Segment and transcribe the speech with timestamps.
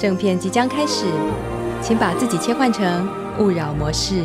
[0.00, 1.04] 正片即将开始，
[1.82, 3.06] 请把自己切换成
[3.38, 4.24] 勿扰模式。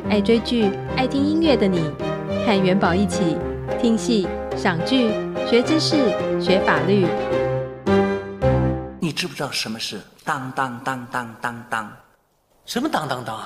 [0.11, 1.89] 爱追剧、爱听音乐的你，
[2.45, 3.37] 和元宝一起
[3.81, 5.09] 听戏、赏剧、
[5.49, 5.95] 学知识、
[6.37, 7.07] 学法律。
[8.99, 11.89] 你知不知道什么是当当当当当当？
[12.65, 13.39] 什么当当当？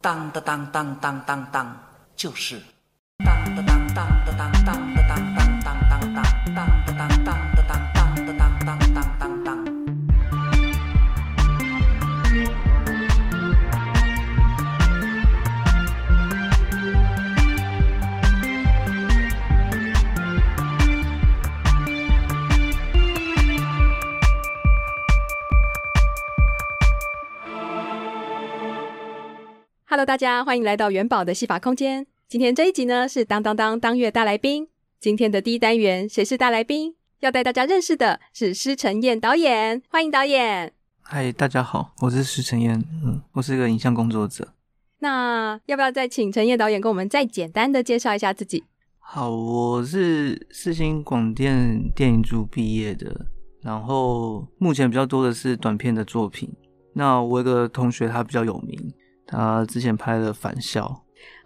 [0.00, 1.76] 当当当当当当当，
[2.14, 2.60] 就是
[29.96, 32.06] Hello，大家欢迎来到元宝的戏法空间。
[32.28, 34.68] 今天这一集呢是当当当当月大来宾。
[35.00, 36.94] 今天的第一单元，谁是大来宾？
[37.20, 40.74] 要带大家认识的是施承彦导演，欢迎导演。
[41.00, 44.52] 嗨，大家好，我是施承彦，嗯，我是一个影像工作者。
[44.98, 48.64] 那要不要再请陈彦导演跟我们再简单的介绍一下自己？
[48.98, 53.24] 好，我是四星广电电影组毕业的，
[53.62, 56.54] 然后目前比较多的是短片的作品。
[56.92, 58.92] 那我有个同学他比较有名。
[59.26, 61.02] 他之前拍了《返校》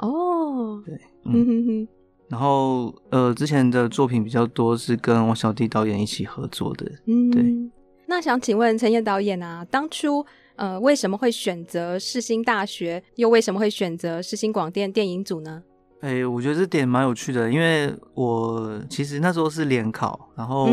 [0.06, 1.46] 哦，对， 嗯。
[1.46, 1.88] 哼哼，
[2.28, 7.44] 然后呃，之前的作品比较多是跟王小弟导演一起合作的，嗯，对。
[8.06, 10.24] 那想请问陈彦导演啊，当初
[10.56, 15.62] 呃为什么会选择世新大学，又为什么会选择世新广电电影组呢？
[16.00, 20.68] 哎、欸，我觉得这点蛮有趣的，因为我其实那时候是联考，然后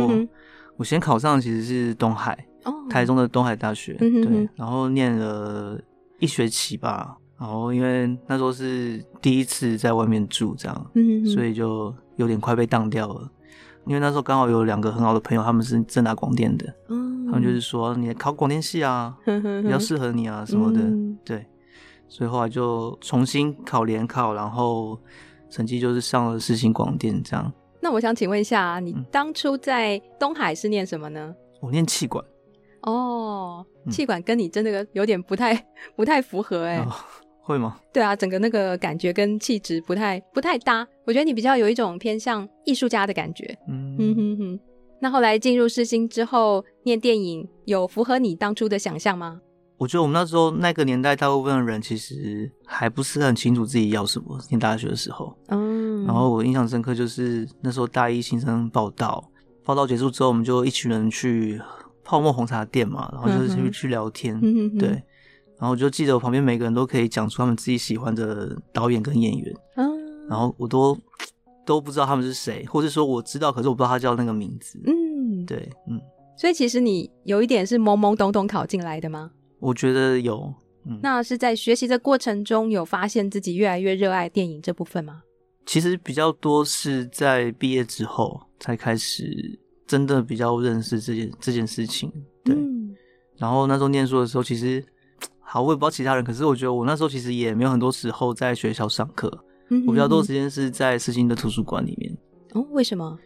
[0.78, 5.80] 我先考上其实是东海，哦，台中的东海大学，嗯、对，然后念了。
[6.20, 13.30] 一学期吧，然后因为那时候是第一次在外面住，这样，嗯所以就有点快被当掉了。
[13.86, 21.46] 因为那时候刚好有两个很好的朋友，他们是正大广电的，嗯，他们就是说你考广电系啊， 呵呵呵比较适合你啊什么的，嗯，对。
[22.10, 24.98] 所以后来就重新考联考，然后
[25.50, 27.52] 成绩就是上了世新广电这样。
[27.82, 31.36] 那我想请问一下，你当初在东海是念什么呢？
[31.62, 32.24] 我念气管。
[32.82, 35.56] 哦，气管跟你真的有点不太
[35.96, 36.92] 不太符合哎、哦，
[37.42, 37.80] 会吗？
[37.94, 40.88] 对啊，整个那个感觉跟气质不太不太搭。
[41.06, 43.58] 我觉得你比较有一种偏向艺术家的感觉。
[43.68, 44.60] 嗯哼哼哼。
[45.00, 49.40] 那后来进入世新之后念电影，有符合你当初的想象吗？
[49.78, 54.40] 我觉得我们那时候那个年代，大部分的人其实还不是很清楚自己要什么。
[54.50, 59.24] 念大学的时候，嗯，然后我印象深刻就是那时候大一新生报道，
[59.64, 61.62] 报道结束之后，我们就一群人去。
[62.08, 64.88] 泡沫红茶店嘛，然后就是去去聊天，嗯、对，
[65.60, 70.98] 然后我就记得我旁边每个人都可以讲出他们自己喜欢的导演跟演员，嗯，然后我都
[71.66, 76.00] 都不知道他们是谁，或者说我知道，可是我不知道他叫那个名字，嗯，对，嗯，
[76.38, 79.30] 所以其实你有一点是懵懵懂懂考进来的吗？
[79.60, 80.54] 我觉得有，
[80.86, 85.24] 嗯，那是在学习的过程中有发现自己越来越热爱电影这部分吗？
[85.66, 89.60] 其实比较多是在毕业之后才开始。
[89.88, 92.12] 真的比较认识这件这件事情，
[92.44, 92.54] 对。
[92.54, 92.94] 嗯、
[93.38, 94.84] 然后那时候念书的时候，其实
[95.40, 99.32] 好，我也不知道其他人，可是我觉得我那时候其实也没有很多时候在学校上课，
[99.70, 102.18] 嗯、我比较多时间是在世新的图书馆里面。
[102.54, 103.18] 哦，为什么？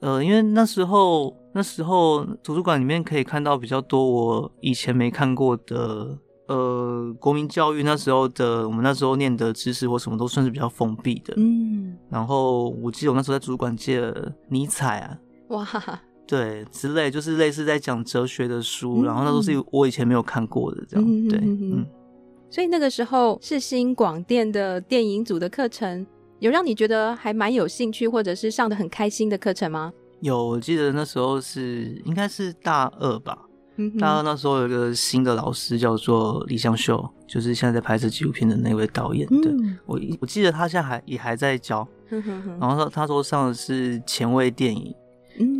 [0.00, 6.18] 呃，因为那时候那时候图书馆里面可以看到比较多我以前没看过的，
[6.48, 15.16] 呃，国民教育那时候的我们那时候念的知识或什么都算是比较封闭的，嗯，然后我记得我那时候在图书馆借了尼采啊，
[15.52, 15.66] 哇，
[16.26, 21.86] 对，之类就是类似在讲哲学的书，嗯、然后那都是我以前没有看过的，这样，嗯、对，嗯。
[22.50, 26.06] 所以那个时候是新广电的电影组的课程，
[26.38, 29.90] 有让你觉得还蛮有兴趣，或者是上的很开心的课程吗？
[30.20, 33.38] 有，我记得那时候是应该是大二吧。
[33.98, 39.26] 大二那时候有一个新的老师叫做李相秀，就是现在在拍摄纪录片的那位导演。
[39.40, 39.50] 对，
[39.86, 41.88] 我我记得他现在还也还在教。
[42.60, 44.94] 然后他他说上的是前卫电影，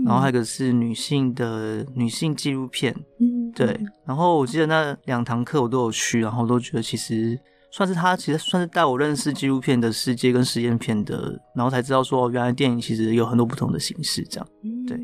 [0.05, 2.95] 然后还有一个是女性的女性纪录片。
[3.19, 3.79] 嗯对。
[4.05, 7.39] 然后我记得那两堂课我都有去，然后都觉得其实
[7.71, 14.49] 算是他其实算是带我认识纪录片的世界跟实验片的，然后才知道说原来电影其实有很多不同的形式这样。
[14.87, 14.99] 对。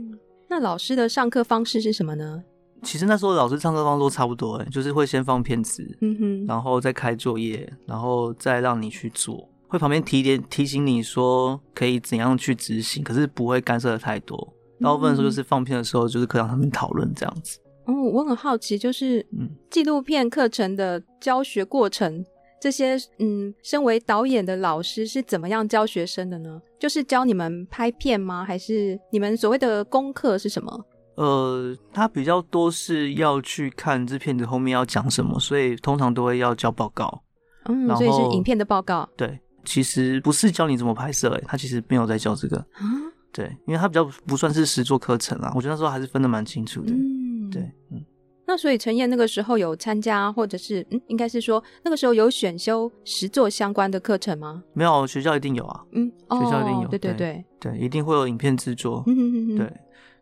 [0.48, 2.42] 那老师的上课方式是什么呢？
[2.82, 14.54] 其实那时候老师上课方式都差不多，哎，就是会先放片子，嗯哼，然后再开作业，然后再让你去做，会旁边提点提醒你说可以怎样去执行，可是不会干涉的太多。
[14.80, 17.58] 大部分时候就是放片的时候，就是课堂上面讨论这样子。
[17.86, 22.24] 哦，我很好奇，就是嗯，纪录片课程的教学过程，
[22.60, 26.60] 这些嗯，身为导演的老师是怎么样教学生的呢？
[26.78, 28.44] 就是教你们拍片吗？
[28.44, 30.84] 还是你们所谓的功课是什么？
[31.16, 37.22] 呃，他比较多是要去看这片子后面要讲什么，所以通常都会要交报告。
[37.64, 39.08] 嗯，所以是影片的报告。
[39.16, 42.58] 对，其实不是教你怎么拍摄，哎，他其实没有在教这个。
[42.58, 42.84] 啊，
[43.32, 45.52] 对，因为它比较不算是实作课程啊。
[45.54, 46.92] 我觉得那时候还是分的蛮清楚的。
[46.92, 48.04] 嗯，对，嗯。
[48.46, 54.62] 那所以陈燕那个时候有参加，或者是嗯，应该是说那个时候有选修实作相关的课程吗？
[54.72, 55.84] 没有，学校一定有啊。
[55.92, 56.88] 嗯，学校一定有。
[56.88, 59.04] 对对对对，一定会有影片制作。
[59.06, 59.66] 嗯嗯嗯，对。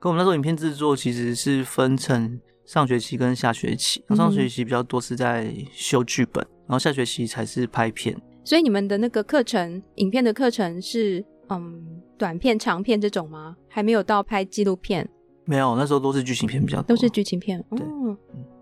[0.01, 8.21] 跟我们那时候影片制作其实是分成上学期跟下学期，上学期比较多是在修剧本，然后下学期才是拍片。
[8.45, 13.57] 所以你们的那个课程，影片的课程是嗯短片、长片这种吗？
[13.69, 15.09] 还没有到拍纪录片？
[15.45, 17.63] 没有，那时候都是剧情片比较多，都是剧情片。
[17.71, 18.17] 对，嗯，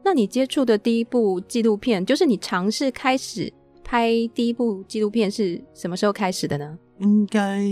[0.05, 3.53] 那你接触的第一部纪录片，就是你尝试开始
[3.83, 6.79] 拍第一部纪录片是什么时候开始的呢？
[6.99, 7.63] 应该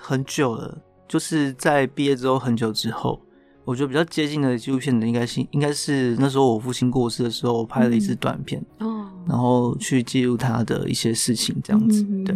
[0.00, 0.80] 很久了。
[1.06, 3.20] 就是在毕业之后很久之后，
[3.66, 12.02] 我觉得比较接近的纪录片的应该是应该是那时候我父亲过世的时候，我拍了一支短片哦，嗯、然后去记录他的一些事情这样子。
[12.08, 12.34] 嗯、对，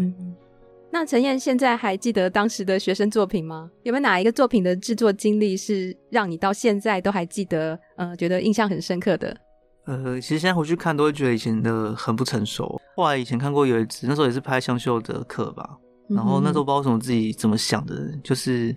[0.98, 3.70] 那陈燕现在还记得当时的学生作品吗？
[3.82, 7.78] 有没有哪一个作品的制作经历是让你到现在都还记得？
[7.96, 9.36] 呃，觉得印象很深刻的？
[9.84, 12.80] 呃，其实现在回去看都会觉得以前的很不成熟。
[12.94, 15.76] 后来以前看过有一次，那时候也是拍香秀的课吧。
[16.08, 18.74] 然后那时候不知道什么自己怎么想的，就是，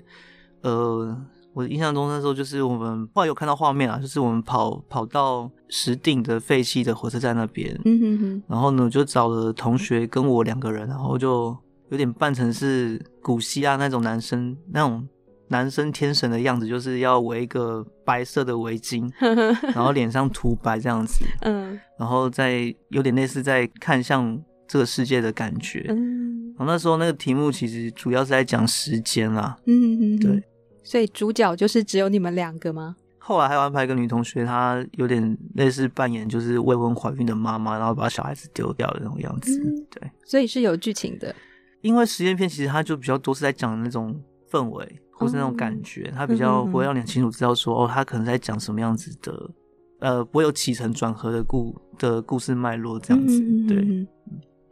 [0.59, 1.17] 呃，
[1.53, 11.55] 我印象中那时候就是我们后来有看到画面啊，就是我们跑跑到石碇的废弃的火车站那边，嗯哼哼，然后呢就找了同学跟我两个人，然后就
[11.89, 15.07] 有点扮成是古希腊那种男生那种
[15.47, 19.11] 男生天神的样子，就是要围一个白色的围巾，
[19.73, 26.53] 然后脸上涂白这样子， 嗯，然后再有点类似在看向这个世界的感觉，嗯。
[26.59, 30.43] 然后那时候那个题目其实主要是在讲时间啦，嗯嗯嗯，对，
[30.83, 32.97] 所以主角就是只有你们两个吗？
[33.17, 41.33] 后来还有安排一个女同学，她有点类似扮演就是未婚怀孕的妈妈，然后把小孩子丢掉的那种样子，嗯、对，所以是有剧情的。
[41.81, 44.19] 因为实验片其实它就比较多是在讲那种
[44.51, 49.51] 氛围或是那种感觉，它、嗯、比较不会让你很清楚知道说、嗯、哦，它可能在讲什么样子的，
[49.99, 54.07] 呃，不会有起承转合的故的故事脉络这样子，嗯、对。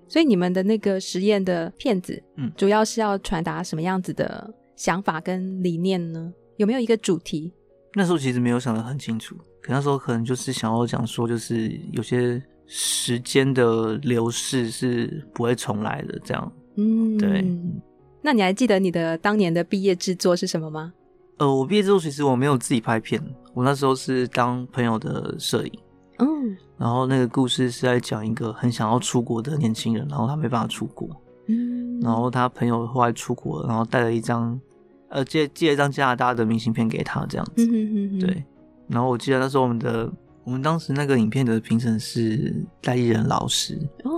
[0.09, 6.31] 所以你们的那个实验的片子，嗯，主要是要传达什么样子的想法跟理念呢？
[6.55, 7.51] 有没有一个主题？
[7.93, 16.51] 那时候其实没有想得很清楚，可那时候可能就是想要讲说，就是有些时间的流逝是不会重来的，这样。
[16.77, 17.45] 嗯，对。
[18.21, 20.93] 那你还记得你的当年的毕业制作是什么吗？
[21.37, 23.21] 呃，我毕业之后其实我没有自己拍片，
[23.53, 25.71] 我那时候是当朋友的摄影。
[26.19, 26.57] 嗯。
[26.77, 31.09] 然后那个故事是在讲一个很想要出国的年轻人，然后他没办法出国，
[31.47, 34.59] 嗯，然后他朋友后来出国了，然后带了一张，
[35.09, 38.43] 呃，借借了一张加拿大的明信片给他，这样子，嗯哼哼哼，对。
[38.87, 40.11] 然后我记得那时候我们的，
[40.43, 44.11] 我们当时那个影片的评审是戴立忍老师，哦，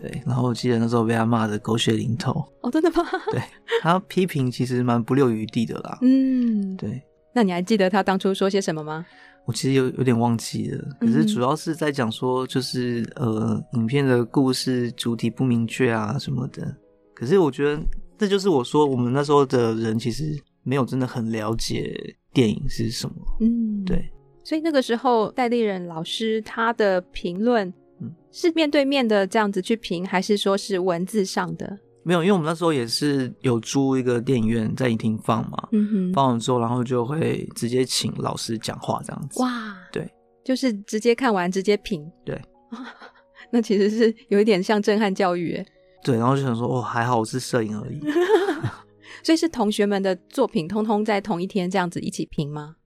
[0.00, 0.22] 对。
[0.26, 3.04] 然后我记得那时候被他骂的狗血淋头，哦，真的吗？
[3.30, 3.40] 对，
[3.82, 7.02] 他批评其实蛮不留余地的啦，嗯，对。
[7.32, 9.06] 那你还记得他当初说些什么吗？
[9.46, 16.76] 我其实有有点忘记了，可是主要是在讲说，就是、嗯、呃，影片的故事主题不明确啊什么的。
[17.14, 17.80] 可是我觉得
[18.18, 21.96] 这就是我说，我们那时候的人其实没有真的很了解
[22.32, 23.14] 电影是什么。
[23.40, 24.10] 嗯，对。
[24.42, 31.78] 所以那个时候戴立人老师他的评论，嗯，是面对面的这样子去评，还是说是文字上的？
[32.02, 39.40] 没有，因为我们那时候也是有租一个电影院在影厅放嘛，嗯哼，放完之后，然后就会直接请老师讲话这样子。
[39.42, 40.10] 哇，对，
[40.42, 42.10] 就是直接看完直接评。
[42.24, 42.40] 对，
[43.52, 45.66] 那其实是有一点像震撼教育，哎。
[46.02, 48.00] 对，然后就想说，哦，还好我是摄影而已。
[49.22, 52.76] 所以是同学们的作品，通通在同一天这样子一起评吗？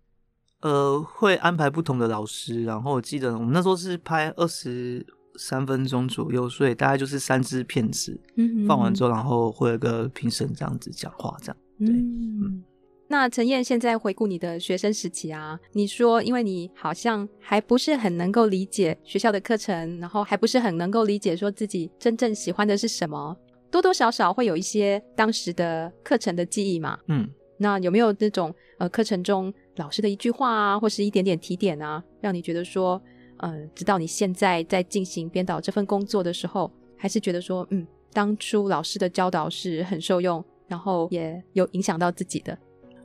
[0.64, 5.06] 呃，会安排不同的老师，然后我记得我们那时候是拍二十
[5.36, 11.56] 三分钟左右，所以大概就是三支片子，嗯，放完之后，然后会有个评审这样子讲话，这样。
[11.78, 12.40] 对，嗯。
[12.40, 12.64] 嗯，
[13.08, 23.36] 那陈燕现在回顾你的学生时期啊，你说因为你好像还不是很能够理解学校的课程，然后还不是很能够理解说自己真正喜欢的是什么。
[23.70, 27.28] 多多少少会有一些当时的课程的记忆嘛，嗯，
[27.58, 33.00] 那有没有那种呃课程中老师的一句话啊，或是一点点提点啊，让你觉得说，
[33.38, 42.56] 呃，直到你现在在进行编导这份工作的时候，还是觉得说，嗯，当初老师的教导是很受用，然后也有影响到自己的。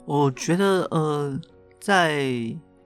[0.05, 1.39] 我觉得呃，
[1.79, 2.31] 在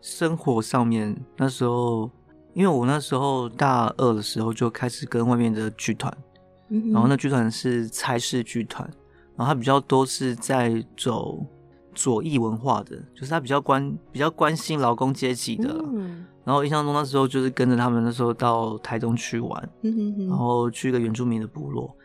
[0.01, 2.09] 生活上面那时候，
[2.53, 6.15] 因为我那时候大二的时候就开始跟外面的剧团。
[6.91, 8.89] 然后那剧团是差事剧团，
[9.35, 11.45] 然后它比较多是在走
[11.93, 15.69] 左翼文化的，就是他比较关比较关心劳工阶级的。
[15.93, 21.95] 嗯、然后印象中那时候就是跟着他们那时候到台东去玩，嗯、然后去一个原住民的部落。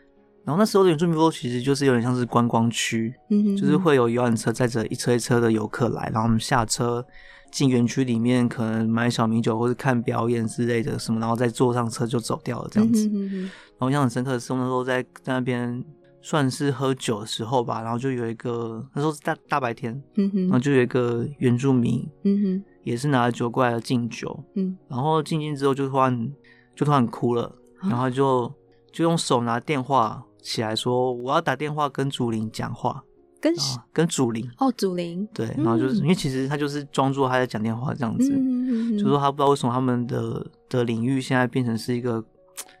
[0.45, 7.05] 然后那时候的原住民部落其实就是有点像是观光区，嗯、就是会有游览车载着一车一车的游客来，然后我们下车
[7.51, 13.07] 进园区里面，可能买小米酒或者看表演之类的什么，然后再坐上车就走掉了这样子。
[13.13, 15.81] 嗯然后印象很深刻的是，那时候在在那边
[16.29, 26.31] 算是喝酒的时候吧，然后就有一个那时候是大大白天，嗯哼，然后就有一个原住民，嗯哼，也是拿着酒过来敬酒，嗯，然后敬敬之后就突然
[26.75, 28.53] 就突然哭了，然后就
[28.91, 33.03] 就用手拿电话起来说：“我要打电话跟祖林讲话。”
[33.41, 33.51] 跟
[33.91, 42.23] 跟祖林哦，祖林对，然后就是、嗯、因为其实他就是装作他在讲电话这样子，嗯、就说他不知道为什么他们的的领域现在变成是一个。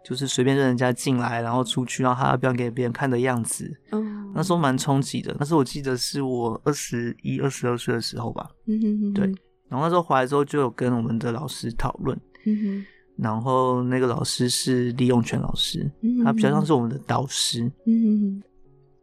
[0.03, 3.71] 就是随便让人家进来，然后出去，让他表演给别人看的样子。
[3.91, 5.35] 嗯，那时候蛮冲击的。
[5.39, 8.49] 那时候我记得是我二十一、二十二岁的时候吧。
[8.65, 9.13] 嗯哼哼。
[9.13, 9.25] 对。
[9.67, 12.19] 然后那时候回来之后，就有跟我们的老师讨论。
[12.45, 12.85] 嗯哼。
[13.17, 17.63] 然后那个老师是李永泉老师，嗯、他比较像是我们的导师。
[17.85, 18.43] 嗯哼哼。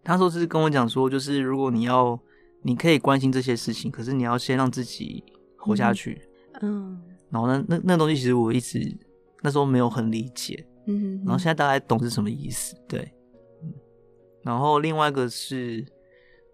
[0.02, 2.18] 他说是跟我讲说，就是如果你要，
[2.62, 5.22] 你可以关心这些事情，可是你要先让自己
[5.56, 6.20] 活下去。
[6.62, 6.92] 嗯。
[6.92, 8.96] 嗯然后那，那那东西其实我一直。
[9.46, 12.98] 那时候没有很理解，嗯，然后现在大概懂是什么意思，对，
[13.62, 13.72] 嗯，
[14.42, 15.86] 然后另外一个是，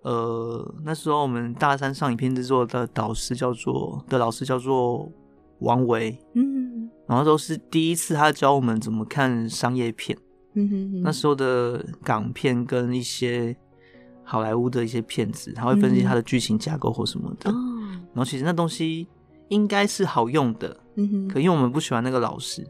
[0.02, 5.10] 呃，那时候我们大三上影片制作的导师叫做的老师叫做
[5.60, 10.14] 王维，嗯，然后都是第一次他教我们怎么看商业片，
[10.52, 13.56] 嗯哼，那时候的港片跟一些
[14.22, 19.08] 好莱坞的一些片子，他会分析他的剧情架构或什么的，嗯，然后其实那东西。
[19.48, 22.66] 应该是好用的，嗯哼，可因为我们不喜欢那个老师，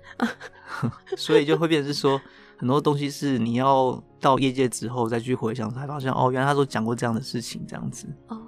[1.17, 2.21] 所以就会变成是说
[2.57, 8.07] 很多东西是你要到业界之后再去回想，才发现哦，原来他都讲过这样的事情，这样子。
[8.29, 8.39] 哦，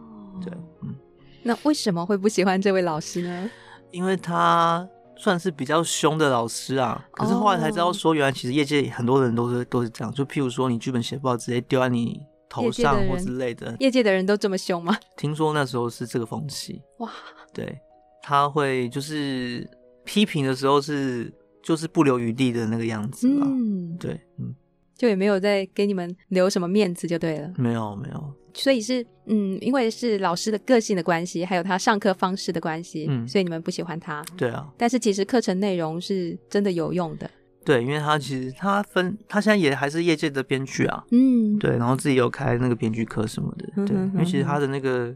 [0.42, 0.52] 对，
[0.82, 0.94] 嗯，
[1.42, 3.50] 那为什么会不喜欢这位老师呢？
[3.90, 7.04] 因为他算是比较凶的老师啊。
[7.12, 13.76] 可是后来才知道说，原来其实业界很多人都是都是这样，就譬如说你剧本写不好，直接丢在你头上或之类的。
[13.78, 14.96] 业界的人都这么凶吗？
[15.16, 16.82] 听说那时候是这个风气。
[16.98, 17.10] 哇，
[17.52, 17.78] 对。
[18.26, 19.68] 他会就是
[20.02, 21.30] 批评的时候是
[21.62, 23.46] 就是不留余地的那个样子吧？
[23.46, 24.54] 嗯，对，嗯，
[24.96, 27.52] 就也没有再给你们留什么面子就对了。
[27.58, 28.34] 没有，没有。
[28.54, 34.24] 所以是嗯，因为是老师的个性的关系，还有他上课方式的关系，嗯，所以你们不喜欢他。
[34.38, 34.72] 对啊。
[34.78, 37.30] 但是其实课程内容是真的有用的。
[37.62, 45.14] 对，因为他其实他分他现在也还是业界的编剧啊，嗯，对，然后自己有开那个编剧课什么的，对，嗯哼哼哼，因为其实他的那个。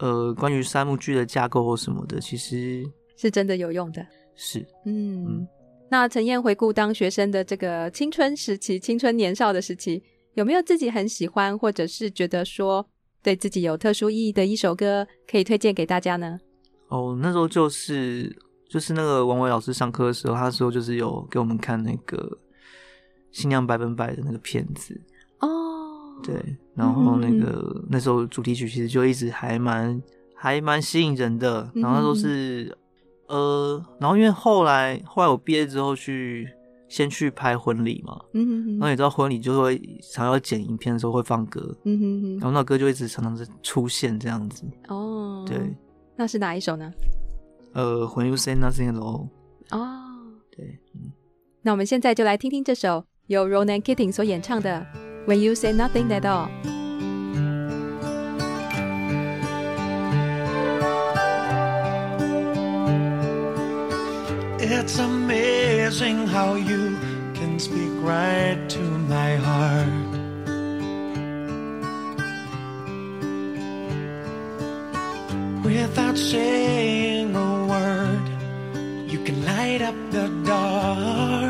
[0.00, 2.82] 呃，关于三幕剧的架构或什么的，其实
[3.16, 4.04] 是真的有用的。
[4.34, 5.48] 是，嗯，嗯，
[5.90, 10.02] 那陈燕回顾当学生的这个青春时期、青春年少的时期，
[10.34, 12.88] 有没有自己很喜欢，或者是觉得说
[13.22, 16.38] 对自己有特殊意义的一首歌，可以推荐给大家呢？
[16.88, 18.34] 哦，那时候就是
[18.70, 22.16] 就是那个王伟老师上课的时候，他说就是有给我们看那个
[23.30, 24.98] 《新娘百分百》的那个片子。
[26.22, 30.00] 对，然后那个、那时候主题曲其实就一直还蛮
[30.34, 32.78] 还蛮吸引人的，然后那时候是、
[33.28, 36.48] 呃，然后因为后来后来我毕业之后去
[36.88, 39.80] 先去拍婚礼嘛，嗯哼哼，然后你知道婚礼就会
[40.12, 45.58] 常要剪影片的时候会放歌，嗯哼哼，然后那歌就一直常常是出现这样子，哦，对，
[46.16, 46.92] 那是哪一首呢？
[47.72, 49.28] 呃，When You Say Nothing At All，
[49.70, 49.88] 哦，
[50.56, 51.12] 对，嗯，
[51.62, 55.09] 那我们现在就来听听这首由 Ronan Keating 所演唱的。
[55.30, 56.50] When You Say Nothing at all.
[64.58, 66.98] It's amazing how you
[67.34, 70.10] can speak right to my heart.
[75.64, 78.26] Without saying a word,
[79.08, 81.49] you can light up the dark.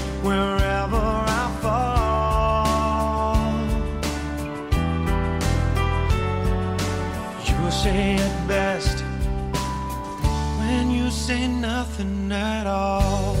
[0.23, 1.03] wherever
[1.41, 3.37] I fall.
[7.49, 9.03] You say it best
[10.59, 13.35] when you say nothing at all.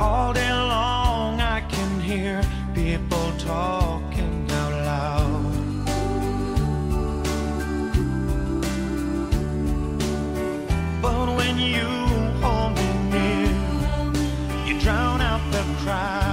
[0.00, 2.42] All day long, I can hear
[2.74, 3.83] people talking
[15.84, 16.23] try.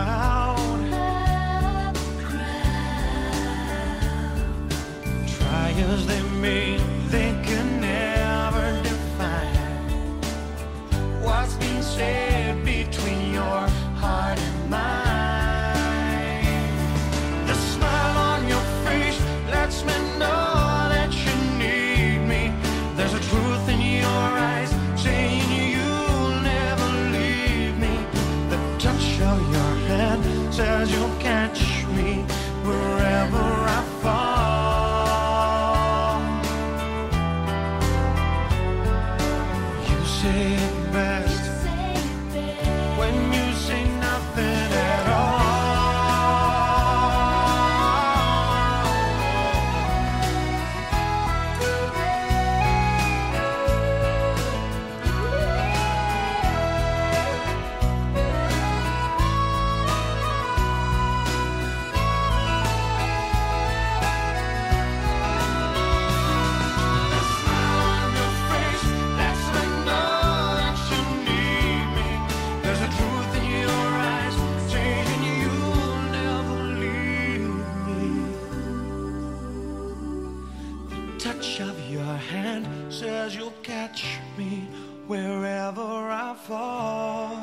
[81.52, 84.68] Touch of your hand says you'll catch me
[85.08, 87.36] wherever I fall.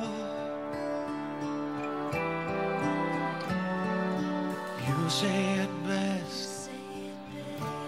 [4.87, 6.71] You say it best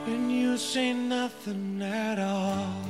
[0.04, 2.89] when you say nothing at all.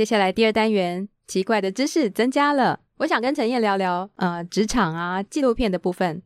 [0.00, 2.80] 接下来第二单元，奇怪的知识增加了。
[3.00, 6.22] 我想跟陈燕聊聊，呃，职场啊，纪录片的部分。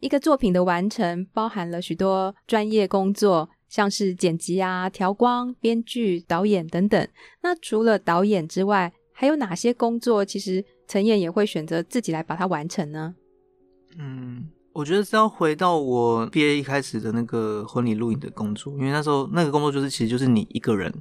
[0.00, 7.08] 一个作品的完成，包含了许多专业工作，像是剪辑啊、调光、编剧、导演等等。
[7.42, 13.14] 那除了导演之外，还有哪些工作，其实陈燕也会选择自己来把它完成呢？
[13.96, 14.50] 嗯。
[14.74, 20.92] 我觉得是要回到我毕业一开始的那个婚礼录影的工作，因为那时候那个工作就是其实就是你一个人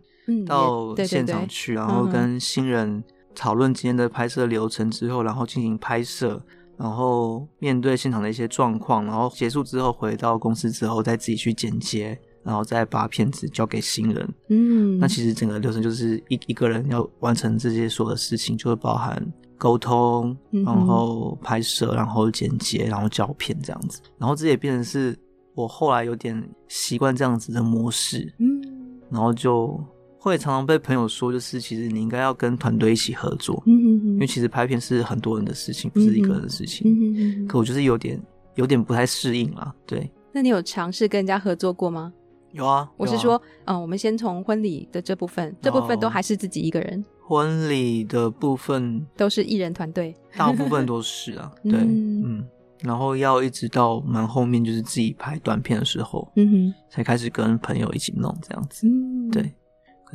[0.46, 3.04] 到现场去，然后跟新人
[3.36, 6.42] 讨论今天的拍摄流程之后，然后进行拍摄，
[6.78, 14.30] 然后面对现场的一些状况，然后结束之后回到公司之后再自己去剪接，然后再把片子交给新人。
[14.50, 19.26] 嗯，那其实整个流程就是一一个人要完成这些所有的事情，就会包含。
[19.56, 25.18] 沟通，然后拍摄，然后剪接，然后胶片这样子，然后这也变成是
[25.56, 28.62] 我后来有点习惯这样子的模式，嗯，
[29.10, 29.82] 然后就
[30.24, 38.18] 会常常被朋友说，就是其实你应该要跟团队一起合作，嗯嗯嗯，因为其实拍片是很多人的事情，不是一个人的事情，嗯嗯嗯，可我就是有点
[38.56, 40.10] 有点不太适应啦，对。
[40.32, 42.14] 那你有尝试跟人家合作过吗？
[42.54, 47.04] 有啊，我是说，嗯，我们先从婚礼的这部分，这部分都还是自己一个人。
[47.26, 52.46] 婚礼的部分都是艺人团队，大部分 都是啊，对，嗯，
[52.82, 59.52] 然后要一直到蛮后面，就是自己拍短片的时候，嗯哼，才开始跟朋友一起弄这样子，嗯，对。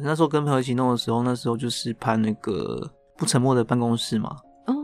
[0.02, 4.74] 那时候跟朋友一起弄的时候，那时候就是拍那个不沉默的办公室嘛，哦，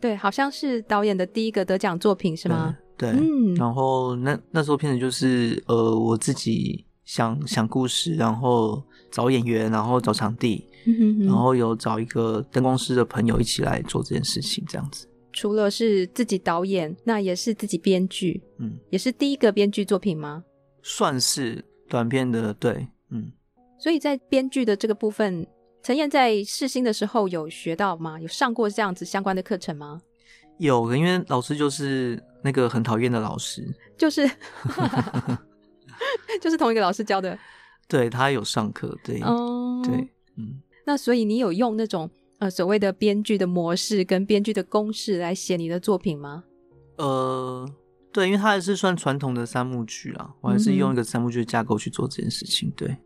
[0.00, 2.76] 对，好像是导演的第一个得奖作品是吗？
[2.96, 6.84] 对，嗯，然后那那时候片子就是呃我自己。
[7.08, 15.08] 想想故事，然后找演员，然后找场地，嗯、哼哼然后有找一个灯光师的朋友一起来做这件事情，这样子。
[15.32, 20.44] 除了是自己导演，那也是自己编剧，嗯，也是第一个编剧作品吗？
[20.82, 23.32] 算是短片的，对，嗯。
[23.78, 25.46] 所以在编剧的这个部分，
[25.82, 28.20] 陈燕在试新的时候有学到吗？
[28.20, 30.00] 有上过这样子相关的课程吗？
[30.58, 34.28] 有的，因为老师就是那个很讨厌的老师， 就是。
[36.40, 37.36] 就是同一个老师教的，
[37.88, 46.44] 对，他有上课，对，嗯，对，嗯，那所以你有用那种呃所谓的编剧的模式跟编剧的公式来写你的作品吗？
[46.98, 47.68] 呃，
[48.12, 52.98] 对，因为他还是算传统的三幕剧啊，我还是用一个三幕剧的架构去做这件事情，对，嗯，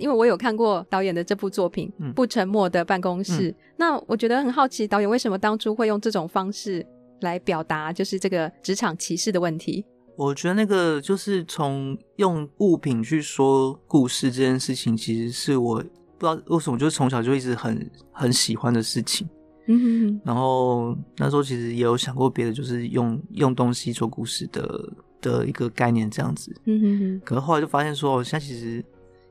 [0.00, 6.84] 因为我有看过导演的这部作品《不沉默的办公室》，嗯，那我觉得很好奇，导演为什么当初会用这种方式
[7.20, 9.84] 来表达，就是这个职场歧视的问题。
[10.16, 15.76] 我觉得那个就是从用物品去说故事这件事情，其实是我
[16.18, 19.26] 不知道为什么，就是从小就一直很很喜欢的事情。
[19.66, 20.20] 嗯哼哼。
[20.24, 26.54] 然后那时候其实也有想过别的，就是用用东西做故事的的一个概念这样子。
[26.66, 27.20] 嗯哼哼。
[27.24, 28.84] 可是后来就发现说，现在其实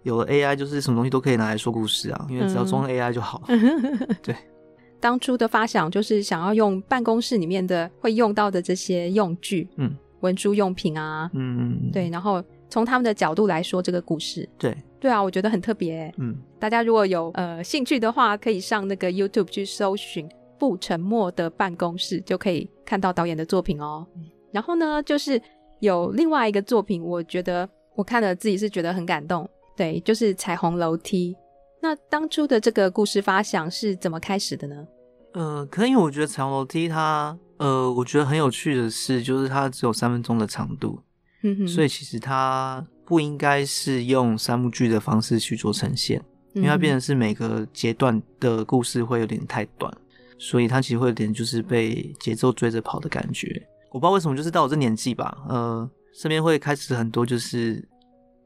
[0.04, 3.44] 有了 AI，就是什么东西都可以拿来说故事啊，因为只要装 AI 就好。
[3.48, 4.08] 嗯。
[4.22, 4.36] 对。
[5.00, 9.68] 当初的发想就是想要用办公室里面的会用到的这些用具。
[9.78, 9.96] 嗯。
[10.22, 24.06] 文书用品啊，嗯，对，然后从他们的角度来说这个故事，对，对啊，我觉得很特别，嗯，大家如果有呃兴趣的话，可以上那个 YouTube 去搜寻《不沉默的办公室》，就可以看到导演的作品哦。
[24.18, 25.42] 嗯，然后呢，就是
[25.80, 31.34] 有另外一个作品，我觉得我看了自己是觉得很感动，对，就是《彩虹楼梯》。
[31.82, 34.76] 那当初的这个故事发想是怎么开始的呢？
[35.32, 37.38] 呃，可能因为我觉得《彩虹楼梯》它。
[37.60, 41.02] 呃，我觉得很有趣的是，就是它只有三分钟的长度，
[41.44, 46.22] 嗯哼，所以其实它不应该是用三幕剧的方式去做呈现，
[46.54, 49.94] 因为它变成是每个阶段的故事会有点太短，
[50.38, 53.48] 所以它其实会有点就是被节奏追着跑的感觉。
[53.92, 57.86] 我不知道为什么，就是到我这年纪吧，呃，身边会开始很多就是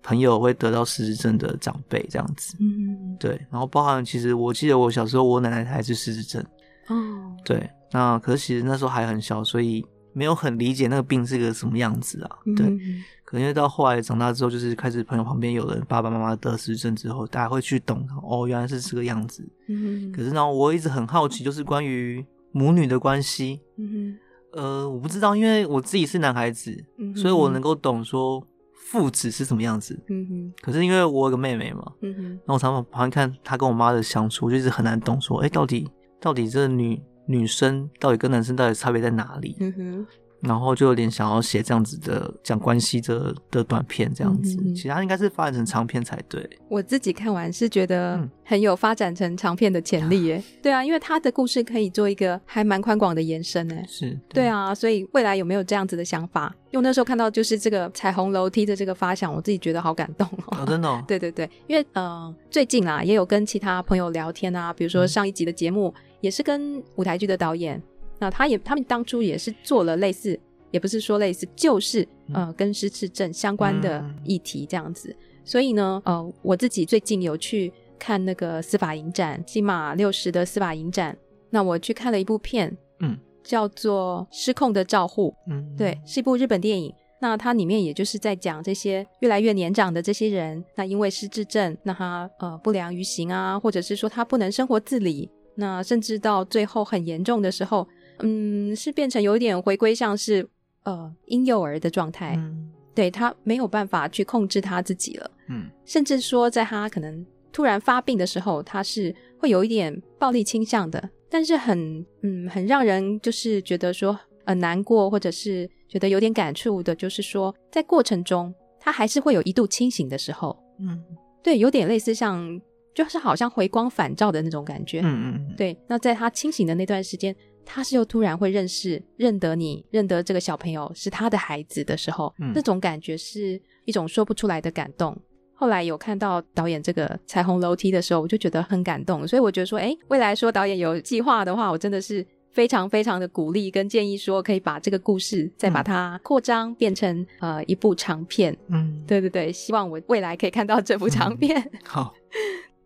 [0.03, 6.45] 朋友会得到失智症的长辈这样子，嗯，对，然后包含其实我记得我小时候我奶奶还是失智症，
[6.89, 7.67] 哦，对。
[7.95, 12.29] 那可是其实那时候还很小，所以没有很理解那个病是个什么样子啊。
[12.57, 19.47] 对，嗯、可能因为到后来长大之后，就是开始朋友旁边有人爸爸妈妈得失智症之后，大家会去懂哦，原来是这个样子。
[19.69, 23.61] 嗯，可是呢，我一直很好奇，就是关于母女的关系。
[23.77, 24.17] 嗯，
[24.53, 28.43] 呃，我不知道，因为我自己是男孩子，嗯、所以我能够懂说
[28.93, 29.99] 父子是什么样子。
[30.07, 30.53] 嗯哼。
[30.61, 35.89] 可是因为我有个妹妹嘛，嗯哼，然后我常常旁边看她跟我妈的相处，我就一直很难懂说，哎，到底
[36.21, 37.01] 到底这女。
[37.25, 39.55] 女生到底跟男生到底差别在哪里？
[39.61, 40.07] 嗯哼，
[40.43, 46.47] 然后就有点想要写这样子的讲关系的的短片这样子，嗯、其他应该是发展成长片才对。
[46.67, 50.37] 我自己看完是觉得很有发展成长片的潜力耶。
[50.37, 53.75] 嗯、 对啊，因为他的故事可以做一个还蛮宽广的延伸呢。
[53.87, 56.53] 是对，对啊，所以未来有没有这样子的想法？
[56.71, 60.57] 因为那时候看到就是这个彩虹楼梯的这个发想，我自己觉得好感动哦。
[60.59, 61.01] 哦真的、哦？
[61.07, 67.81] 对对对，因为呃最近啊也有跟其他朋友聊天啊，比如说上一集的节目、嗯、也是跟舞台剧的导演。
[68.23, 70.39] 那他也，他们当初也是做了类似，
[70.71, 75.09] 也不是说类似，就是呃跟失智症相关的议题这样子。
[75.09, 81.17] 嗯、所以呢，呃，我自己最近有去看那个司法影展，金马六十的司法影展。
[81.49, 86.93] 那我去看了一部片，嗯，叫做《失控的照护》，嗯，对，是一部日本电影。
[87.19, 97.85] 那它里面也就是在讲这些越来越年长的这些人，那因为失智症，那他呃不良于行啊，或者是说他不能生活自理，那甚至到最后很严重的时候。
[98.19, 100.47] 嗯，是变成有点回归像是
[100.83, 121.03] 呃婴幼儿的状态，嗯，对，他没有办法去控制他自己了，嗯，甚至说在他可能突然发病的时候，他是会有一点暴力倾向的，但是很嗯很让人就是觉得说呃难过或者是觉得有点感触的，就是说在过程中他还是会有一度清醒的时候，嗯，
[121.41, 122.61] 对，有点类似像
[122.93, 127.35] 就是好像回光返照的那种感觉，嗯嗯，对，那在他清醒的那段时间。
[127.65, 135.17] 他是又突然会认识、认得你、认得这个小朋友是他的孩子的时候，嗯，那种感觉是一种说不出来的感动。
[135.55, 139.25] 后来有看到导演这个彩虹楼梯的时候，我就觉得很感动。
[139.27, 148.55] 所以我觉得说，哎，未来说导演有计划的话，我真的是非常非常的鼓励跟建议，说可以把这个故事再把它扩张变成呃一部长片。
[148.67, 151.57] 嗯，对对对，希望我未来可以看到这部长片。
[151.61, 152.13] 嗯，好。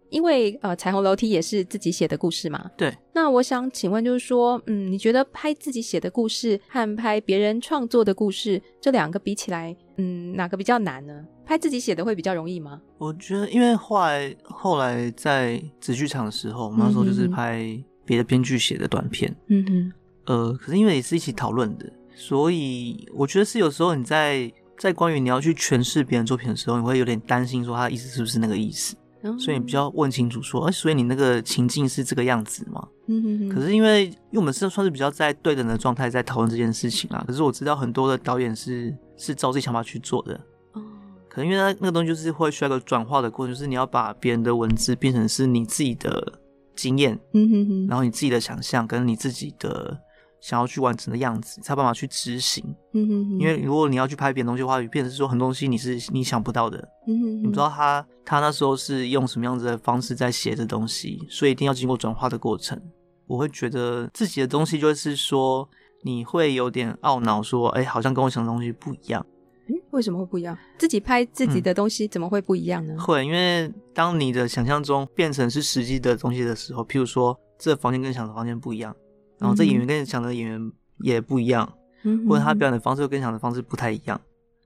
[0.09, 2.69] 因为呃，彩虹楼梯也是自己写的故事嘛。
[2.77, 2.95] 对。
[3.13, 11.25] 那我想请问，就是说，嗯，你觉得拍自己写的故事和拍别人创作的故事这两个比起来，嗯，哪个比较难呢？
[11.45, 12.81] 拍自己写的会比较容易吗？
[12.97, 19.33] 我觉得，因为后来后来在纸剧场的时候，我们那时候就是拍别的编剧写的短片。
[19.47, 19.93] 嗯哼。
[20.25, 28.95] 呃，可是因为也是一起讨论的，所以我觉得是有时候你在在关于你要去诠释别人作品的时候，你会有点担心，说他的意思是不是那个意思。
[29.39, 32.87] 所以你比较问清楚说，哎，所以你那个情境是这个样子吗？
[33.07, 33.49] 嗯哼哼。
[33.49, 37.23] 可是因为因为我们是算是比较在对等的状态在讨论这件事情啊。
[37.27, 40.33] 可是我知道很多的导演是是照自己想法去做的。
[40.73, 40.81] 哦。
[41.27, 46.39] 可能因为那那个东西就是会需要一个转化的过程，就是你要把别人的文字变成是你自己的
[46.75, 47.87] 经验，嗯哼哼。
[47.87, 49.99] 然后你自己的想象跟你自己的。
[50.39, 52.63] 想要去完成的样子，才有办法去执行。
[52.93, 53.39] 嗯哼哼。
[53.39, 56.77] 因为如果你要去拍别的东西的话，变成是说很多东西你是你想不到的。
[57.07, 57.39] 嗯哼哼。
[57.41, 62.81] 你不知道他他那时候是用什么样子的方式在写这东西，所以一定要经过转化的过程。
[63.25, 65.67] 我会觉得自己的东西就是说，
[66.03, 69.25] 你会有点懊恼，说，哎，好像跟我想的东西不一样。
[69.69, 70.57] 嗯，为什么会不一样？
[70.77, 72.93] 自己拍自己的东西怎么会不一样呢？
[72.95, 78.95] 嗯，会，因为当你的想象中变成是实际的东西的时候，譬如说，这个房间跟想的房间不一样。
[79.39, 81.71] 然后这演员跟你想的演员也不一样，
[82.03, 84.19] 嗯、或者他表演的方式又跟你想的方式不太一样，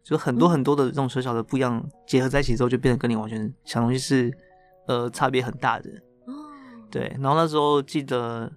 [0.03, 4.31] 就很多很多的这种小小的不一样结合在一起之后，就变得跟你完全想的东西是
[4.87, 5.89] 呃差别很大的。
[6.25, 6.33] 哦，
[6.89, 7.15] 对。
[7.19, 8.51] 然后那时候记得，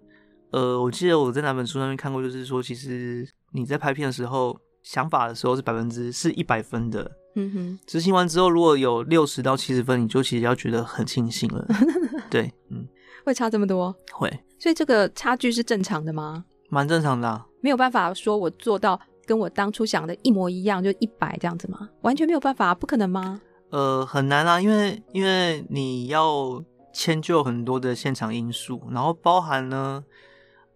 [0.50, 7.10] 呃，我记得我在哪本书上面看过，就是说，其实你在拍片的时候，想法的时候是百分之是一百分的。
[7.36, 7.78] 嗯哼。
[7.86, 11.66] 执行完之后，如果有六十到七十分，你就其实要觉得很庆幸了。
[12.30, 12.86] 对，嗯。
[13.24, 13.94] 会差这么多？
[14.12, 14.30] 会。
[14.58, 16.44] 所以这个差距是正常的吗？
[16.70, 21.88] 蛮正常的啊，没有办法说我做到跟我当初想的一模一样，就一百这样子吗？
[22.02, 23.40] 完全没有办法，不可能吗？
[23.70, 30.02] 呃，很难啊，因为因为你要迁就很多的现场因素，然后包含呢，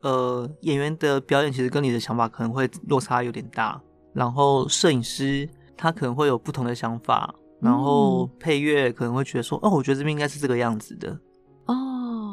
[0.00, 3.80] 呃，演员的表演其实跟你的想法可能会落差有点大，
[4.12, 11.18] 然后摄影师他可能会有不同的想法，然后配乐可能会觉得说，哦，我觉得这边应该是这个样子的。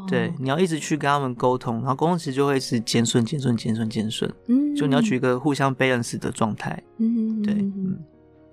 [0.07, 4.31] 对，你要一直去跟他们沟通，然后沟通其实就会是减损、减损、减损、减损。
[4.47, 6.81] 嗯，就你要取一个互相 balance 的状态。
[6.97, 7.97] 嗯，对，嗯。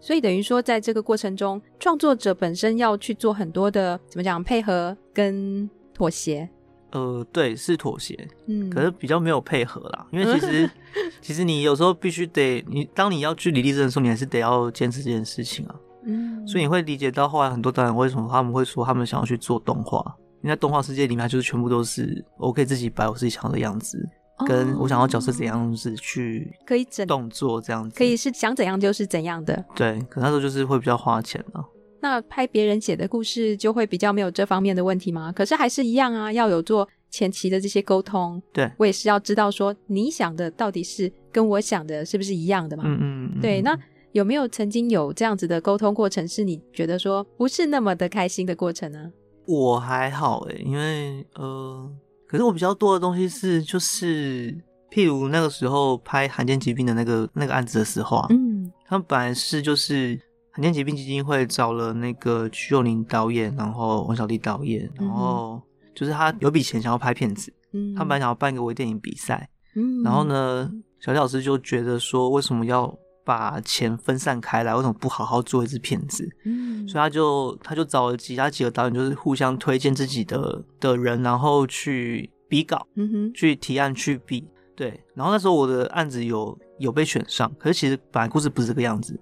[0.00, 6.48] 所以等于说，在这个过程中，创作者本身要去做很多的怎么讲配合跟妥协。
[6.90, 8.28] 呃，对，是妥协。
[8.46, 10.70] 嗯，可是比较没有配合啦，因为其实
[11.22, 15.74] 其实你有时候必须得，你当你要据理力争的时候，你还是得要坚持这件事情啊。
[16.04, 20.14] 嗯，所以你会理解到后来很多导演为什么他们会说他们想要去做动画。
[20.42, 23.98] 因为在动画世界里面，就是全部都是我可以自己摆我自己想要的样子，
[24.46, 29.64] 跟我想要角色怎样子去可以整动作这样子，可以是想怎样就是怎样的。
[29.74, 31.64] 对，可那时候就是会比较花钱了。
[32.00, 35.31] 那拍别人写的故事就会比较没有这方面的问题吗？
[35.31, 42.83] 可是还是一样啊，要有做前期的这些沟通，对我也是要知道说你想的到底是跟我想的是不是一样的嘛？
[42.85, 43.62] 嗯嗯，嗯对。
[43.62, 43.78] 那
[44.11, 49.12] 有没有曾经有这样子的沟通过程，是你觉得说不是那么的开心的过程呢？
[49.46, 51.90] 我还好诶，因为呃，
[52.26, 54.52] 可是我比较多的东西是就是，
[54.90, 60.20] 譬如那个时候拍罕见疾病的那个那个案子的时候啊，嗯，他们本来是就是。
[60.55, 65.59] 罕见疾病基金会找了那个瞿友宁导演，然后王小弟导演，然后
[65.94, 74.74] 就是他有笔钱想要拍片子，嗯，他本来想要办一个微电影比赛，嗯，然后呢，小弟老师就觉得说，为什么要把钱分散开来？
[74.74, 76.28] 为什么不好好做一支片子？
[76.44, 89.18] 嗯，所以他就他就找了其他几个导演，就是互相推荐自己的的人，然后去比稿，嗯哼，去提案去比，对，然后那时候我的案子有有被选上，可是其实本来故事不是这个样子。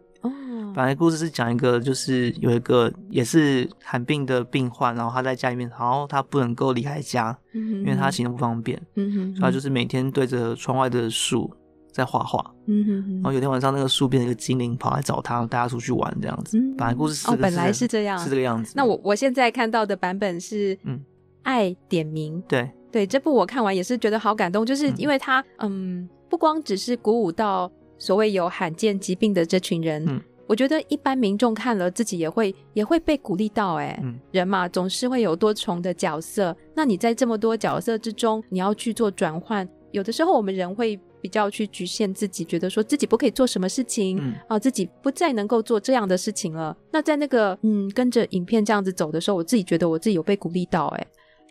[0.72, 11.52] 本来故事是讲一个，就是有一个也是罕病的病患，然后他在家里面，然后他不能够离开家，嗯哼，因为他行动不方便，嗯哼，所以他就是每天对着窗外的树
[11.92, 16.58] 在画画，嗯哼，然后有天晚上那个树变成一个精灵跑来找他，带他出去玩这样子。
[16.58, 18.72] 嗯，本来故事是哦，本来是这样，是这个样子。
[18.76, 21.00] 那我我现在看到的版本是，嗯，
[21.42, 30.20] 爱点名，对对，这部我看完也是觉得好感动，就是因为他，嗯，不光只是鼓舞到所谓有罕见疾病的这群人，嗯。
[30.46, 46.76] 我觉得一般民众看了自己也会也会被鼓励到，哎，嗯，人嘛总是会有多重的角色，那你在这么多角色之中，你要去做转换，有的时候我们人会比较去局限自己，觉得说自己不可以做什么事情，嗯，啊，自己不再能够做这样的事情了。
[46.90, 51.06] 那在那个嗯跟着影片这样子走的时候，我自己觉得我自己有被鼓励到，哎。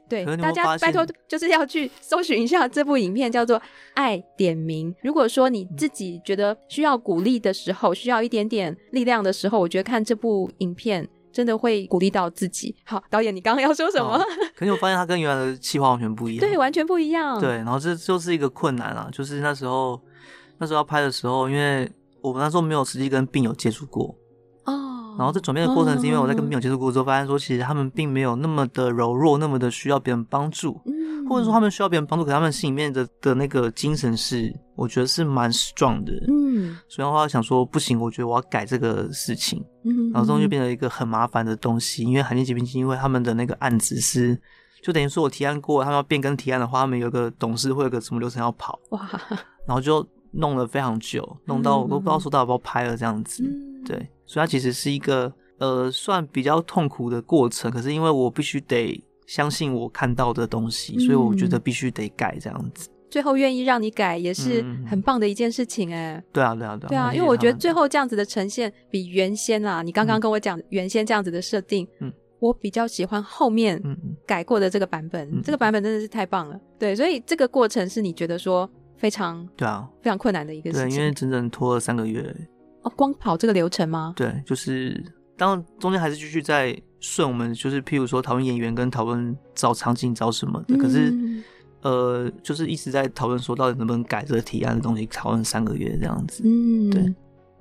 [0.09, 3.59] 对，大家拜托，就是要去搜寻一下这部影片，叫做
[3.93, 4.91] 《爱点名》。
[5.03, 11.07] 如果说你自己觉得需要鼓励的时候，需要一点点力量的时候，我觉得看这部影片
[11.39, 12.75] 真的会鼓励到自己。
[12.83, 14.19] 好，导演，你刚刚要说什么？
[14.57, 17.39] 可是我发现他跟原来的企划完全不一样，对，完全不一样。
[17.39, 19.97] 对，然后这就是一个困难啊，就是那时候
[20.57, 24.13] 那时候要拍的时候，因为我们那时候没有实际跟病友接触过
[24.65, 25.15] 哦。
[25.17, 30.81] 然后这转变的过程是因为我在跟病友接触过之后，发现说其实他们并没有那么的柔弱，那么的需要别人帮助，
[31.29, 36.13] 或者说他们需要别人帮助，可他们心里面的的那个精神是，我觉得是蛮 strong 的。
[36.27, 39.61] 嗯，所以的话想说不行，我觉得我要改这个事情。
[39.83, 44.39] 嗯，然后这东西就变成一个很麻烦的东西，因为罕见疾病基金会他们的那个案子是，
[44.81, 49.09] 就等于说我提案过，他们要变更提案的话，他们有个董事会有个什么流程要跑，哇，
[49.67, 53.43] 然后就弄了非常久，弄到我都不知道说到底要不要拍了这样子，
[53.85, 54.09] 对。
[54.25, 57.71] 所以它其实是一个呃，算比较痛苦的过程。
[57.71, 62.89] 可是因为我必须得相信我看到的东西，嗯、所以我觉得必须得改这样子。
[63.09, 66.23] 最后愿意让你改，也是很棒的一件事情哎、欸。
[66.31, 66.89] 对啊，对啊，对啊。
[66.89, 73.81] 对啊，因为我觉得最后这样子的呈现，比原先啊，你刚刚跟我讲原先这样子的设定，嗯，我比较喜欢后面
[74.25, 75.27] 改过的这个版本。
[75.31, 76.59] 嗯、这个版本真的是太棒了。
[76.77, 80.89] 对，所以这个过程是你觉得说非常对啊，非常困难的一个事情。
[80.89, 82.35] 对，因为整整拖了三个月。
[82.83, 84.13] 哦，光跑这个流程吗？
[84.15, 85.03] 对，就是
[85.35, 90.75] 当然中间还是继续在顺我们，就是譬如说讨论演员跟讨论找场景找什么的。
[90.75, 91.13] 嗯、可是
[91.81, 96.41] 呃，就是一直在讨论说到底能不能改这个提案的东西，讨论三个月这样子。
[96.45, 97.13] 嗯，对。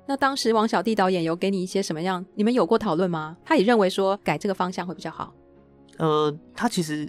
[0.07, 2.25] 那当时王小弟导演有给你一些什么样？
[2.35, 3.37] 你们有过讨论吗？
[3.45, 5.33] 他也认为说改这个方向会比较好。
[5.97, 7.07] 呃，他其实。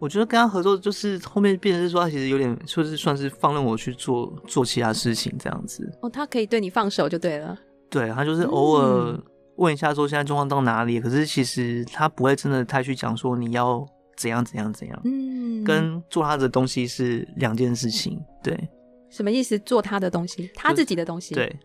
[0.00, 5.88] 我觉得跟他合作，就是后面变成是说，他其实有点就是算是放任我去做做其他事情这样子。
[6.02, 7.56] 哦，他可以对你放手就对了。
[7.88, 9.18] 对，他就是偶尔
[9.56, 13.86] 问一下说现在状况到哪里，嗯、可是其实他不会真的太去讲说你要
[14.16, 15.00] 怎样怎样怎样。
[15.04, 18.20] 嗯，跟做他的东西是两件事情。
[18.42, 18.68] 对，
[19.10, 19.58] 什么意思？
[19.60, 21.34] 做他的东西，他自己的东西。
[21.34, 21.58] 对，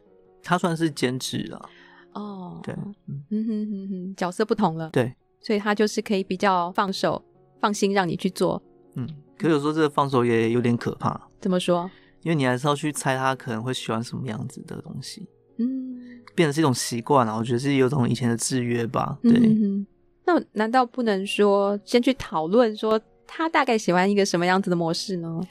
[0.44, 1.70] 他算是兼职了。
[2.14, 2.74] 哦，对，
[3.08, 4.90] 嗯哼哼哼，角色不同了。
[4.92, 7.24] 对，所以他就是可以比较放手。
[7.62, 8.64] 放心让你去做，
[8.96, 9.06] 嗯，
[9.38, 11.28] 可有时候这个放手也有点可怕。
[11.42, 11.92] 怎么说？
[12.22, 16.00] 因为你还是要去猜他可能会喜欢什么样子的东西，嗯，
[16.34, 17.36] 变成是一种习惯了。
[17.36, 19.20] 我觉得是有种以前的制约吧。
[19.22, 19.86] 对，嗯，
[20.32, 25.42] 那难道不能说先去讨论说他大概喜欢一个什么样子的模式呢？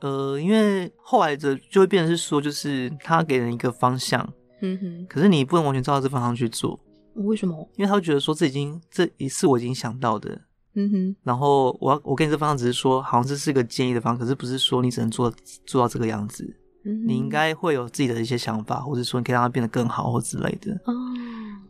[0.00, 6.78] 呃，因为后来的就会变成是说，就是他给人一个方向，嗯哼，可是你不能完全照这方向去做。
[7.14, 7.68] 为什么？
[7.76, 10.40] 因为他会觉得说这已经这一次我已经想到的。
[10.74, 15.32] 嗯哼，然后我要我跟你这方向只是说，好像这是个建议的方，可是不是说你只能做
[15.66, 16.44] 做到这个样子。
[16.84, 20.72] 嗯哼，你应该会有自己的一些想法，或者说你可以让它变得更好或之类的。
[20.84, 20.94] 哦，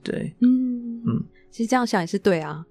[0.05, 2.65] 对，嗯嗯，其实这样想也是对啊。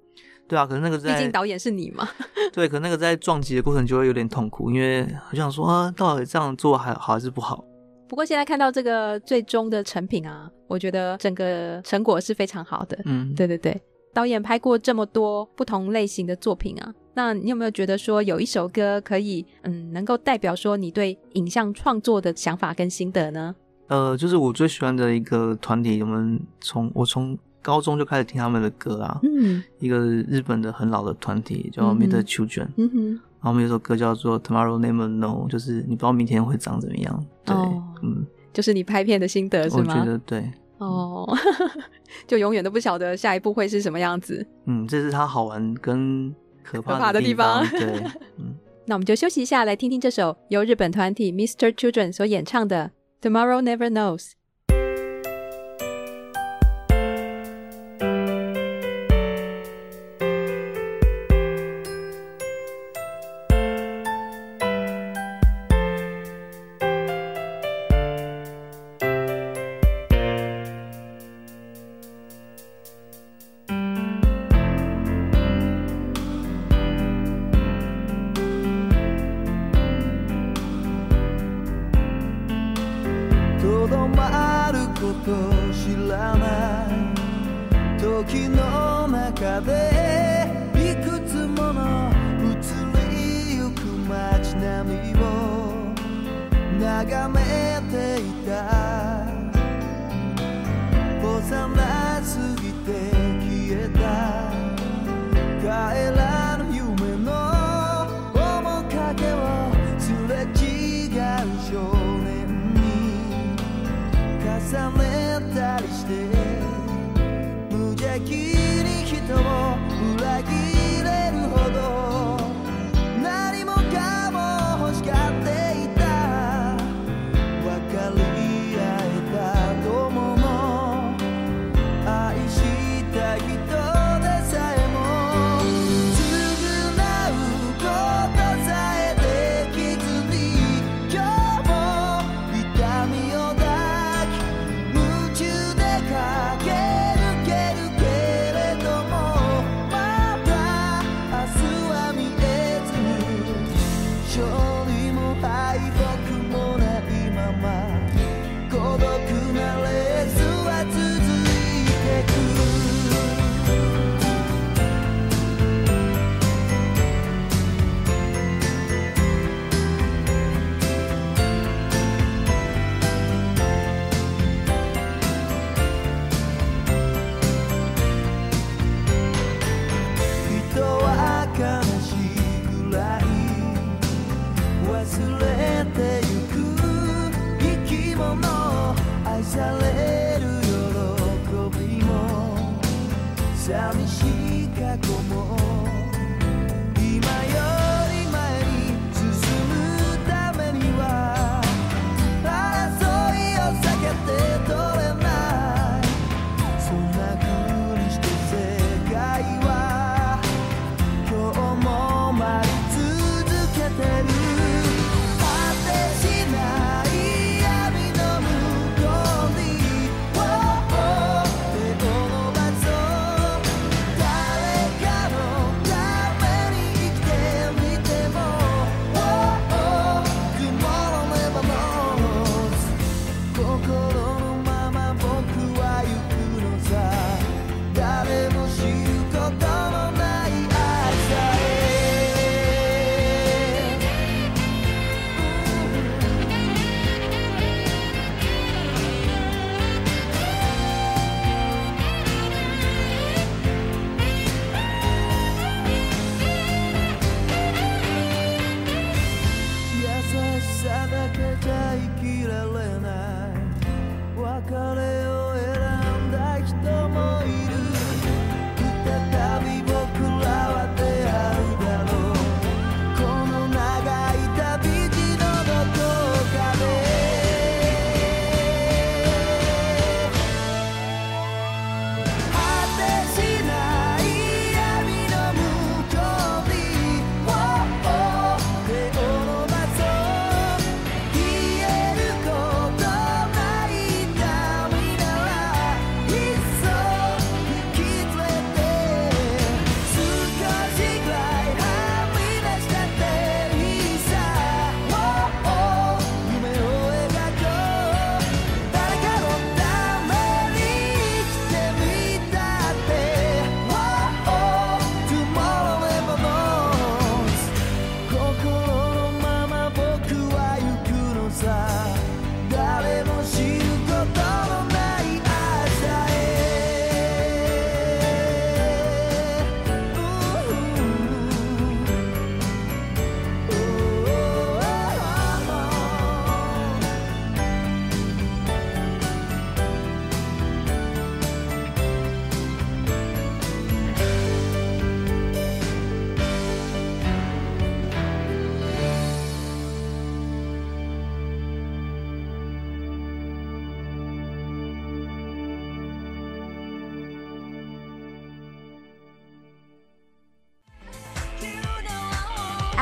[0.48, 2.08] 对啊，可是那个在毕竟导演是你嘛。
[2.52, 7.64] 对，可是那个在撞击的过程就会有点痛苦，因为好像说啊，到底这样做还好还是不好？
[8.08, 12.98] 不过现在看到这个最终的成品啊，我觉得整个成果是非常好的。
[13.06, 13.80] 嗯，对对对。
[14.12, 23.56] 导演拍过这么多不同类型的作品啊，那你有没有觉得说有一首歌可以，嗯，能够代表说你对影像创作的想法跟心得呢？
[23.88, 39.94] 呃，就是我最喜欢的一个团体，我们从我从高中就开始听他们的歌啊，嗯，一个日本的很老的团体叫 the Children，嗯哼，然后我们有首歌叫做 Tomorrow Never Know，就是你不知道明天会长怎么样，对，哦、嗯，就是你拍片的心得是吗？
[39.94, 40.52] 我觉得对。
[40.78, 41.28] 哦，
[42.26, 44.48] 就永远都不晓得下一步会是什么样子。
[44.64, 46.34] 嗯，这是它好玩跟
[46.64, 47.62] 可怕的地方。
[47.66, 48.04] 地方对，
[48.38, 48.56] 嗯，
[48.88, 51.74] 那我们就休息一下，来听听这首由日本团体 Mr.
[51.74, 52.92] Children 所演唱的
[53.30, 54.22] 《Tomorrow Never Knows》。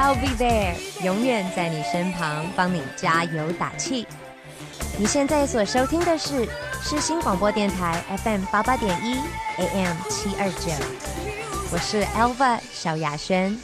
[0.08, 4.08] I'll be there，永远在你身旁，帮你加油打气。
[4.98, 6.46] 你现在所收听的是
[6.82, 9.18] 世新广播电台 FM 八八点一
[9.58, 10.72] AM 七二九，
[11.74, 13.58] 我是 Alva 小雅轩。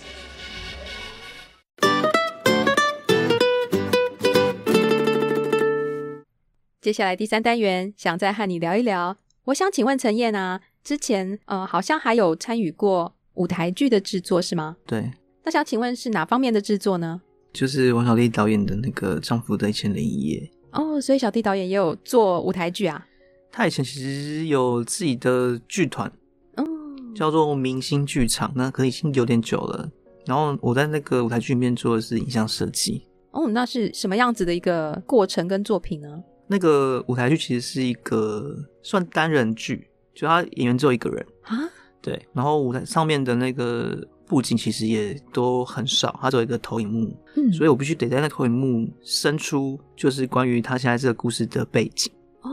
[6.81, 9.15] 接下来第三单元，想再和你聊一聊。
[9.45, 14.75] 我想请问陈燕啊，之前呃好像还有参与过舞台剧的制作是吗？
[14.85, 15.09] 对。
[15.45, 17.21] 那想请问是哪方面的制作呢？
[17.51, 20.51] 就是王小弟导演的那个《丈夫的一千零一夜》。
[20.81, 23.05] 哦，所以小弟导演也有做舞台剧啊？
[23.51, 26.11] 他以前其实有自己的剧团，
[26.55, 26.65] 嗯，
[27.13, 29.87] 叫做明星剧场，那可能已经有点久了。
[30.25, 33.05] 然后我在那个舞台剧里面做的是影像设计。
[33.31, 36.23] 哦，那是什么样子的一个过程跟作品呢？
[36.47, 41.69] 那个舞台剧其实是一个算单人剧，就他演员只有一个人啊。
[42.01, 44.01] 对，然后舞台上面的那个。
[44.33, 52.11] 布景其实也都很少，它只有一个投影幕，嗯，所以我必须得在那投影幕伸出就是关于他现在这个故事的背景
[52.41, 52.49] 哦。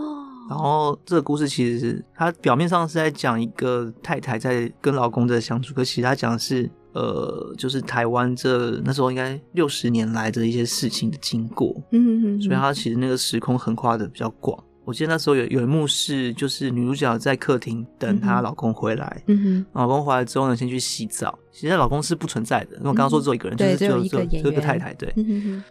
[0.50, 14.62] 然后这个故事其实它表面上是在讲一个太太在跟老公的相处，可其实他讲的是呃，就是台湾这那时候应该六十年来的一些事情的经过，嗯嗯，所以它其实那个时空横跨的比较广。
[14.84, 21.38] 我记得那时候有有一幕是，就是女主角在客厅等她老公回来，嗯哼，老公回来之后呢，先去洗澡。
[21.60, 25.12] 其实老公是不存在的，因为我刚刚说只有一个人，嗯、就是只有一个演员，就一个太太，对。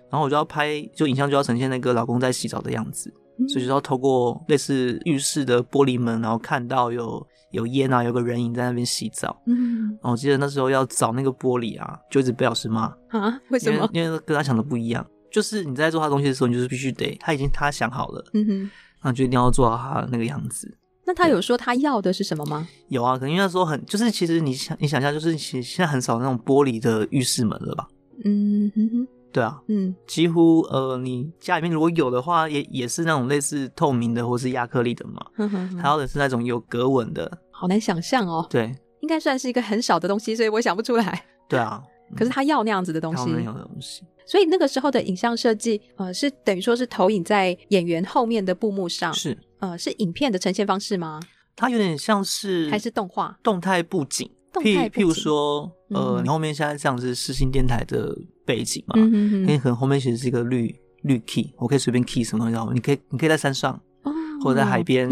[0.07, 9.41] 然后我就要拍，就影像就要呈现那个老公在洗澡的样子，嗯、所以就要透过类似浴室的玻璃门，然后看到有有烟啊，有个人影在那边洗澡。
[9.47, 13.89] 嗯，然后我记得那时候要找那个玻璃啊，就一直被老师骂啊，为什么？
[13.93, 18.71] 因为，因为跟他想的不一样，就是你在做他东西的时候，你就是必须得他已经他想好了，嗯哼。
[19.01, 20.77] 那就一定要做到他那个样子。
[21.09, 22.67] 那他有说他要的是什么吗？
[22.89, 27.87] 有啊，可能因为他说很，就是其实你想你想一下，就是其实现在很少那种玻璃的浴室门了吧？
[28.23, 35.25] 嗯哼哼，对啊，嗯，几乎呃，你家里面如果有的话，也也是那种类似透明的或是亚克力的嘛。
[35.35, 37.39] 哼哼，他要的是那种有格纹的。
[37.49, 38.45] 好难想象哦。
[38.47, 41.25] 对，应该算是一个很少的东西，所以我想不出来。
[41.47, 41.81] 对啊，
[42.15, 43.23] 可是他要那样子的东西。
[43.25, 44.03] 他要那样的东西。
[44.27, 51.19] 所以那个时候的影像设计，呃，是等于说是投影在演员后面的布幕上，是，呃，是影片的呈现方式吗？
[51.55, 58.93] 它有点像是还是动画动态布景，譬譬如说，呃，你后面现在这样是世新电台的背景嘛？
[58.97, 65.09] 嗯哼哼，你可能后面其实是一个绿绿 key，我可以随便 key 什么东西，你可以你可以在山上，哦，或者在海边，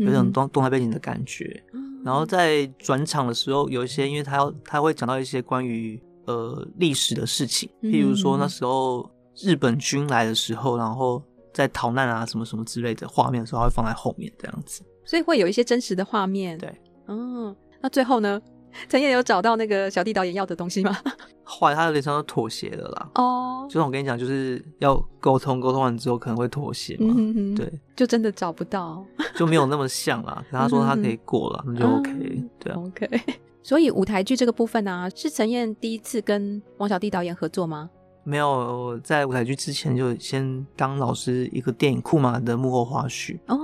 [0.00, 1.62] 有种动动态背景的感觉。
[2.04, 6.00] 然后在转场的时候，有一些，因为他要他会讲到一些关于。
[6.26, 9.10] 呃，历史的事情，譬如说那时候
[9.42, 11.20] 日本军来的时候，然后
[11.52, 16.56] 在逃难啊，什么什么之类的画面的时候，会放在后面这样子，所以会有一些真实的画面。
[16.58, 16.72] 对，
[17.08, 18.40] 嗯，那最后呢，
[18.88, 20.96] 陈燕有找到那个小弟导演要的东西吗？
[21.42, 23.10] 后来他有点像妥协了啦。
[23.16, 27.12] 哦，就像我跟你讲，就是要沟通，沟通完之后可能会妥协嘛。
[27.16, 30.44] 嗯哼，对，就真的找不到，就没有那么像啦。
[30.50, 32.50] 他说他可以过了，那就 OK，嗯。
[32.60, 33.20] 对啊，OK。
[33.62, 37.90] 所以舞台剧这个部分呢、啊，是陈燕第一次跟王小弟导演合作吗？
[38.30, 43.58] 没有，我在舞台剧之前就先当老师一个电影《库玛》的幕后花絮哦。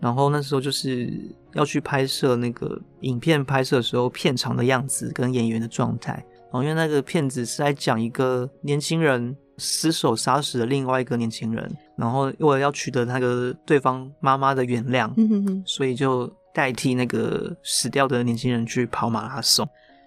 [0.00, 1.12] 然后那时候就是
[1.54, 6.12] 要去拍摄那个影片，拍摄的时候片场的样子跟演员的状态。
[6.46, 16.28] 然后因为那个片子是在讲一个年轻人失手杀死了另外一个年轻人，然后为了要取得那个对方妈妈的原谅，嗯哼哼，所以就。
[16.52, 19.64] 代替那个死掉的年轻人去跑马拉松，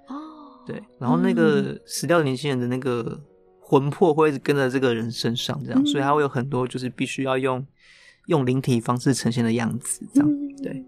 [0.10, 0.14] 哦，
[0.68, 3.18] 对，然后那个死掉的年轻人的那个
[3.66, 7.66] 魂魄会一直跟着这个人身上，这样，嗯、所以他会有很多就是必须要用
[8.28, 10.86] 用灵体方式呈现的样子，这样，嗯、对。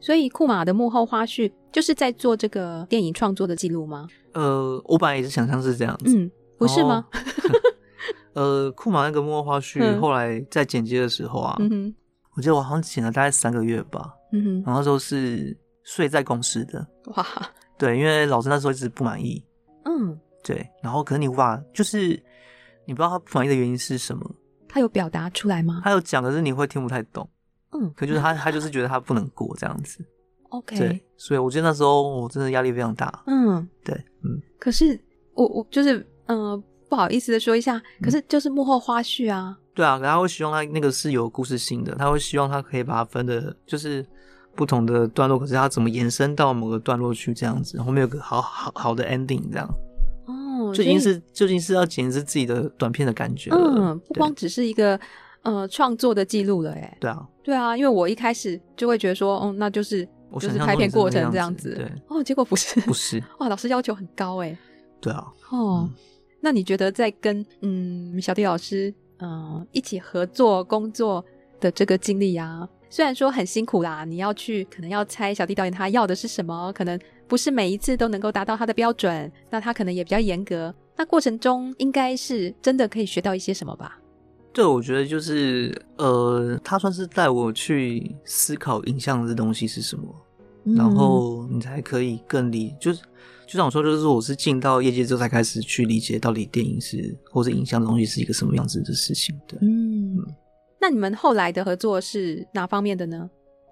[0.00, 4.06] 所以库玛的幕后花絮就是在做这个电影创作的记录吗？
[4.32, 7.06] 呃，我本来也是想象是这样子，嗯，不是吗？
[8.32, 11.94] 呃，库玛那个幕后花絮后来在剪接的时候啊，嗯、
[12.36, 14.14] 我记得我好像剪了大概三个月吧。
[14.32, 17.26] 嗯哼，然后候是睡在公司的哇，
[17.76, 19.44] 对，因为老师那时候一直不满意，
[19.84, 22.08] 嗯，对，然后可能你无法，就是
[22.86, 24.30] 你不知道他不满意的原因是什么，
[24.68, 25.80] 他有表达出来吗？
[25.84, 27.28] 他有讲，可是你会听不太懂，
[27.72, 30.04] 嗯，可就是他他就是觉得他不能过这样子，
[30.50, 34.98] OK，对，所以我觉得那时候我真的压力非常大，嗯，对，嗯，可是
[35.34, 44.06] 我我就是嗯、呃、不好意思的说一下，可是就是幕后花絮啊，对啊，可他会希望他那个是有故事性的，他会希望他可以把它分的，就是。
[44.56, 49.74] 不同的段落，可是他怎么延伸到某个段落去这样子，后面有个好好好的 ending 这样。
[50.70, 53.50] 哦，究竟是究竟是要剪是自己的短片的感觉。
[53.52, 54.98] 嗯，不光只是一个
[55.42, 56.96] 呃创作的记录了，哎。
[57.00, 60.06] 对啊，对啊，因为我一开始就会觉得说，嗯，那就是
[60.38, 61.74] 就是拍片过程这样子。
[61.74, 61.90] 对。
[62.08, 62.80] 哦，结果不是。
[62.80, 63.22] 不是。
[63.38, 64.56] 哇，老师要求很高哎。
[65.00, 65.26] 对啊。
[65.50, 65.88] 哦，
[66.40, 71.24] 那你觉得在跟嗯小弟老师嗯、呃、一起合作工作
[71.58, 80.74] 的这个经历啊，虽然说很辛苦啦，你要去可能要猜小弟导演他要的是什么，可能不是每一次都能够达到他的标准，那他可能也比较严格。
[80.96, 83.98] 那过程中应该是真的可以学到一些什么吧？
[84.52, 90.04] 对，我觉得就是呃，他算是带我去思考影像这东西是什么，
[90.64, 93.00] 嗯、然后你才可以更理，就是
[93.46, 99.34] 就像我说，就是我是进到业界之后才开始去理解到底电影是或者影像的东西是一个什么样子的事情。
[99.46, 100.26] 对，嗯，嗯，
[100.80, 103.28] 那你们后来的合作是哪方面的呢？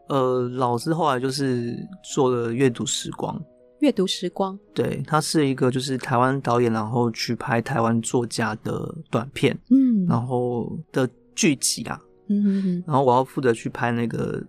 [0.09, 1.77] 呃，老师后来就是
[2.15, 3.41] 做了阅读时光。
[3.81, 14.43] 阅读时光，对，它是一个就是台湾导演，然后去拍台湾作家的短片，嗯，然后的剧集啊，嗯哼哼，然后我要负责去拍那个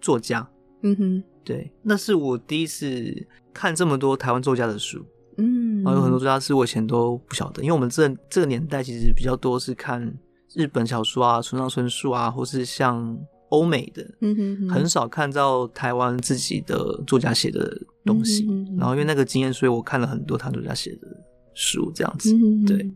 [0.00, 0.48] 作家，
[0.82, 3.12] 嗯哼，对，那是我第一次
[3.52, 5.04] 看这么多台湾作家的书，
[5.38, 10.16] 嗯，然后有很多作家是我以前都不晓得，因为我们这这个年代其实比较多是看
[10.54, 13.18] 日本小说啊，村上春树啊，或是像。
[13.50, 21.06] 欧美的，嗯哼哼，很少看到台湾自己的作家写的东西，嗯哼哼，然后因为那个经验，所以我看了很多台湾作家写的
[21.54, 22.90] 书，这样子，嗯哼哼，对，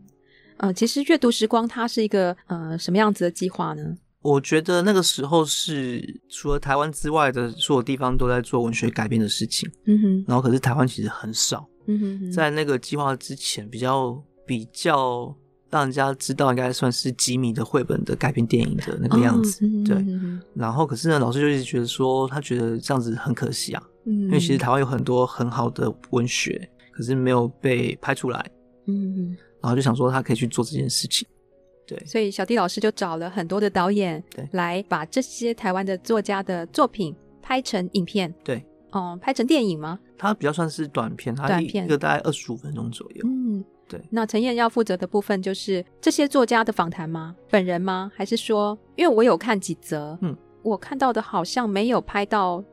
[0.57, 3.95] 呃，其实阅读时光它是一个呃什么样子的计划呢？
[4.23, 15.33] 我觉得那个时候是除了台湾之外的所有地方都在做文学改编的事情，嗯哼，然后可是台湾其实很少，嗯哼哼，在那个计划之前比较比较。
[15.71, 19.95] 让人家知道应该算是吉米的绘本的改编电影的那个样子，哦、对。
[19.99, 28.45] 嗯、然后，可是呢，老师就一直觉得说，他觉得这样子很可惜啊，嗯、因为其实台湾有很多很好的文学，可是没有被拍出来，
[28.87, 29.35] 嗯。
[29.61, 31.25] 然后就想说，他可以去做这件事情，
[31.87, 31.97] 对。
[32.05, 38.57] 所以小弟老师就找了很多的导演，对，来把这些台湾的作家的作品拍成影片，对，
[38.91, 39.97] 哦、嗯，拍成电影吗？
[40.17, 43.63] 它比较算是短片，它一个大概二十五分钟左右，嗯。
[43.91, 47.35] 对，那陈燕要负责的部分就是这些作家的访谈吗？
[47.49, 48.09] 本人吗？
[48.15, 50.33] 还是说，因为我有看几则，嗯，
[50.63, 52.63] 我看到的好像没有拍到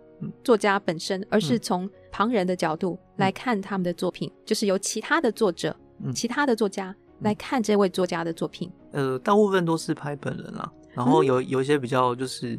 [0.44, 8.70] 作家本身，嗯、而是从旁人的角度来看他们的作品，嗯、就是由其他的作者、嗯、其他的作家来看这位作家的作品。
[8.92, 12.58] 呃，大部分都是拍本人啦，然后有有一些比较就是，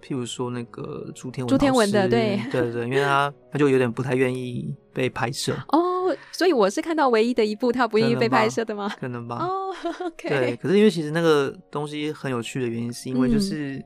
[0.00, 5.88] 譬如说那个朱天文，朱天文的，对对对，因为他 他就有点不太愿意被拍摄哦。
[6.32, 8.92] 所以我是看到唯一的一部他不愿意被拍摄的吗？
[8.98, 9.36] 可能吧。
[9.36, 10.28] 哦、oh,，OK。
[10.28, 13.76] 对，可是因为其实那个东西很有趣的原因，是因为就是、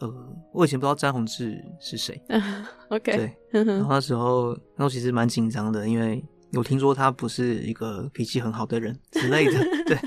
[0.00, 2.18] 嗯、呃，我以前不知道詹宏志是谁。
[2.88, 3.14] OK。
[3.14, 3.36] 对。
[3.64, 9.58] 然后那时候，那时候其实蛮紧张的，因为有听说他不是一个脾气很好的人之类的。
[9.84, 9.98] 对。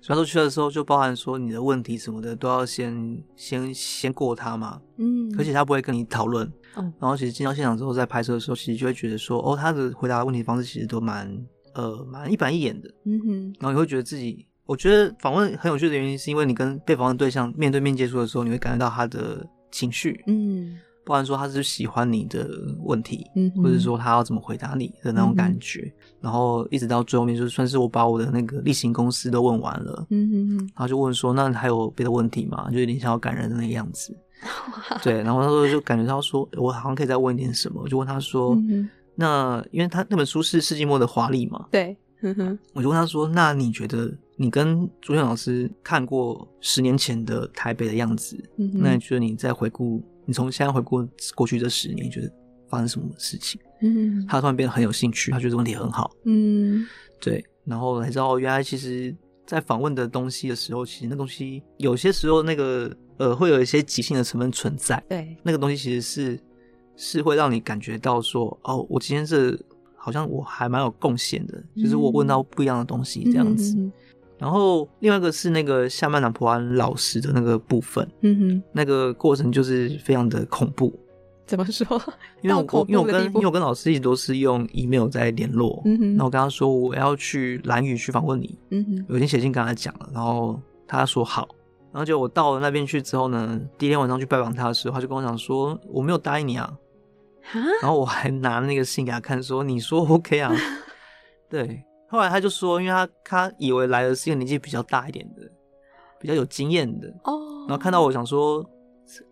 [0.00, 4.80] 所以说去的时候，就包含说你的问题什么的，都要先先先过他嘛。
[4.96, 5.30] 嗯。
[5.38, 6.50] 而且他不会跟你讨论。
[6.76, 11.28] 嗯、然后其实进到现场之后，在拍摄的时候，其实就会觉得说，哦，他的回答的问题方式其实都蛮
[11.74, 12.88] 呃蛮一板一眼的。
[13.04, 13.54] 嗯哼。
[13.58, 20.22] 然后你会觉得自己，我觉得访问很有趣的原因，是因为你跟被访问对象面对面接触的时候，你会感觉到他的情绪。
[20.26, 20.78] 嗯。
[21.10, 22.48] 不然说他是喜欢你的
[22.84, 25.80] 问题，嗯，或者说他要怎么回答你的那种感觉。
[25.80, 32.70] 嗯、然后一直到最后面，就算是我把我的那个例行公司都问完了，嗯然后就问说，那还有别的问题吗？
[32.70, 34.16] 就有点想要感人的那个样子。
[35.02, 50.00] 对，然后他说就感觉到说，我好像可以再问一点什么，我就问他说，嗯、那因为他那本书是世纪末的华丽嘛，对，嗯哼，我就问他说，那你觉得你跟朱天老师看过十年前的台北的样子，嗯、那你觉得你在回顾，
[50.30, 51.04] 你从现在回顾
[51.34, 52.32] 过去这十年，你觉得
[52.68, 53.60] 发生什么事情？
[53.82, 56.86] 嗯，他突然变得很有兴趣，他觉得问题很好，嗯，
[57.20, 59.12] 对，然后才知道原来其实，
[59.44, 62.96] 在访问的东西的时候，其实那东西有些时候那个。
[63.20, 66.40] 呃，会有一些即兴的成分存在，对，那个东西其实是
[66.96, 69.54] 是会让你感觉到说，哦，我今天这
[69.94, 73.76] 好像我还蛮有贡献的，嗯，就是我问到不一样的东西这样子。
[73.76, 73.92] 嗯，
[74.40, 80.98] 然后另外一个是那个夏曼南普安老师的那个部分，嗯哼，那个过程就是非常的恐怖。
[81.46, 81.86] 怎么说？
[82.40, 91.46] 因为我因为我跟因为我跟老师一直都是用 email 在联络，嗯哼，然后我跟他说我要去蓝屿去访问你，嗯哼，我已经写信跟他讲了，然后他说好。
[91.92, 96.72] 然后就我到了那边去之后呢，第一天晚上去拜访他的时候，他就跟我讲说我没有答应你啊，
[97.82, 100.54] 然后我还拿那个信给他看，说你说 OK 啊，
[101.50, 101.82] 对。
[102.10, 105.42] 后来他就说，因为他他以为来的是一个年纪比较大一点的，
[106.20, 107.64] 比较有经验的哦。
[107.68, 108.64] 然后看到我想说，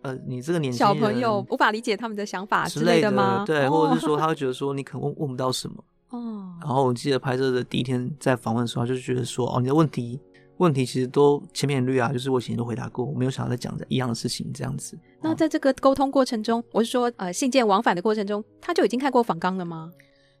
[0.01, 3.43] 呃，你这个年纪小朋友无法理解他们的想法之类的吗？
[3.45, 6.53] 对，哦、或者是说他会觉得说你可能问问不到什么哦。
[6.61, 10.19] 然后我记得拍摄的第一天在访问的时候，他就觉得说哦，你的问题。
[10.59, 14.99] 问题其实都千篇一律啊，就是我以前都回答过，我没有想要再讲一样的事情这样子。
[15.21, 19.89] 那在这个沟通过程中，我是说，呃，信件往返的过程中，他就已经看过访纲了吗？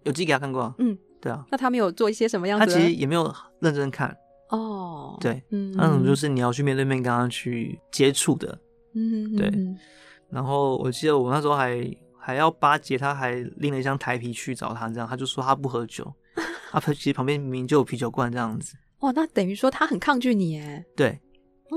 [0.03, 0.75] 有寄给他看过啊。
[0.79, 1.45] 嗯，对啊。
[1.51, 2.65] 那他没有做一些什么样子？
[2.65, 4.15] 他其实也没有认真看
[4.49, 5.17] 哦。
[5.19, 8.57] 对，嗯，那种就是你要去面对面跟他去接触的，
[8.93, 9.51] 嗯，对。
[10.29, 11.83] 然后我记得我那时候还
[12.17, 16.11] 还要巴结他，还拎了一箱台啤去找他，这样他就说他不喝酒，
[16.71, 18.75] 他其实旁边明明就有啤酒罐这样子。
[18.99, 20.85] 哇，那等于说他很抗拒你哎。
[20.95, 21.19] 对，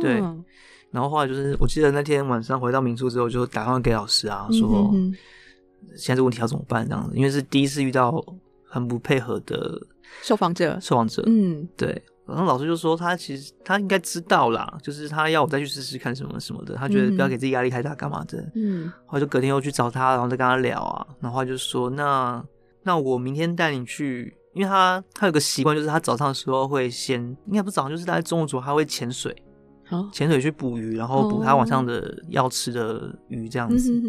[0.01, 0.21] 对。
[0.21, 0.45] 嗯
[0.93, 4.93] 然后后来就是，我记得那天晚上回到民宿之后，就打电话给老师啊，说
[5.97, 8.23] 现在这问题要怎么办这样子，因为是第一次遇到
[8.73, 9.79] 很不配合的
[10.23, 12.03] 受访者，受访者，嗯，对。
[12.27, 18.91] 然后老师就说他其实他应该知道啦，就是他要我再去试试看什么什么的，他觉得不要给自己压力太大，干嘛的，嗯。
[19.05, 22.43] 后来就隔天又去找他，然后再跟他聊啊，然后他就说那
[22.83, 29.37] 那我明天带你去，因为他他有个习惯，就是他早上的时候会先，应该不是早上，就是大概中午左右他会潜水。
[30.11, 33.93] 潜水去捕鱼，然后捕他晚上的要吃的鱼，这样子。
[33.93, 34.01] 哦、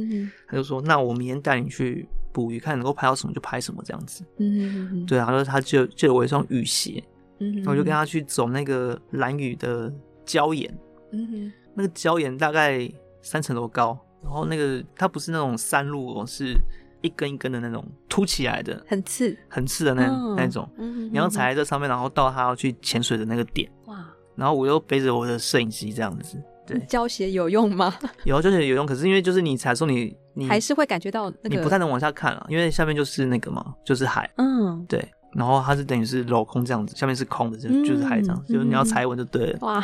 [0.47, 7.01] 他就说：“那我明天带你去捕鱼，看能够拍到什么就拍什么，这样子。”嗯，对啊，然后他就借了我一双雨鞋，
[7.39, 9.93] 嗯，然后我就跟他去走那个蓝雨的
[10.25, 10.69] 礁岩。
[11.11, 16.55] 嗯哼，那个礁岩大概三层楼高，然后那个它不是那种山路哦，是
[17.01, 20.67] 一根一根的那种凸起来的，很刺，很刺的那、哦、那种。
[20.77, 23.69] 嗯，你要踩在这上面，然后到他要去潜水的那个点。
[23.86, 24.03] 哇。
[24.36, 27.93] 然后我又背着我的摄影机这样子，对，胶鞋有用吗？
[28.26, 28.86] 有，胶鞋有用。
[28.86, 34.30] 可是因为就是你踩的时候，你你还是会感觉到那个，你不太能往下看了，因为下面就是那个嘛，就是海。
[34.38, 35.03] 嗯，对。
[35.34, 39.57] 然后它是等于是镂空这样子，下面是空的，就就是海这样就是你要踩稳就对了。
[39.61, 39.80] 哇！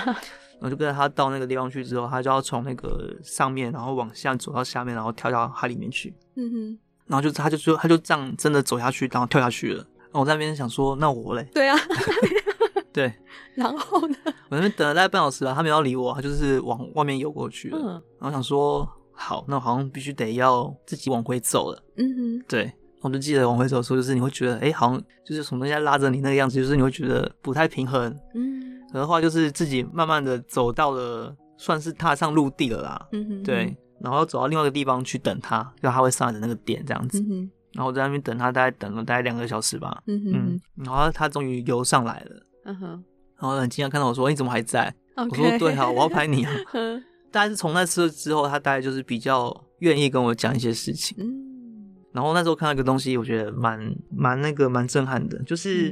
[0.62, 6.14] 然后就跟着他到那个地方去之后，他就要从那个上面，然后往下走到下面，然后跳到海里面去。
[6.36, 6.80] 嗯哼。
[7.08, 9.78] 然后就他就说他就这样真的走下去，然后跳下去了。
[9.78, 11.48] 然后我在那边想说，那我嘞？
[11.54, 11.76] 对啊。
[12.92, 13.14] 对，
[13.56, 14.16] 然后呢？
[14.50, 17.78] 我那边等了大概半小时吧，他没有理我，他就是往外面游过去了。
[17.78, 17.88] 嗯，
[18.20, 21.84] 然后想说，好，那我好像必须得要自己往回走了。
[21.98, 28.12] 嗯哼，对，我就记得往回走的时候，就是你会觉得，哎，好像就是什么东西在拉着你那个样子，就是你会觉得不太平衡。
[28.34, 33.08] 嗯，可能后来就是自己慢慢的走到了，算是踏上陆地了啦。
[33.12, 37.20] 嗯哼，对，然后走到另外一个地方去等他，就他会上来的那个点这样子。
[37.30, 40.02] 嗯，然后我在那边等他，大概等了大概两个小时吧。
[40.08, 42.42] 嗯哼，嗯，然后他终于游上来了。
[42.70, 43.04] 嗯哼，
[43.40, 45.30] 然后很惊讶看到我说：“你怎么还在？” Okay.
[45.32, 46.52] 我说：“对啊，我要拍你啊。
[47.32, 51.18] ”大概是从那次之后，他大概就是比较愿意跟我讲一些事情。
[51.20, 53.80] 嗯，然后那时候看到一个东西，我觉得蛮
[54.16, 55.90] 蛮那个蛮震撼的，就是、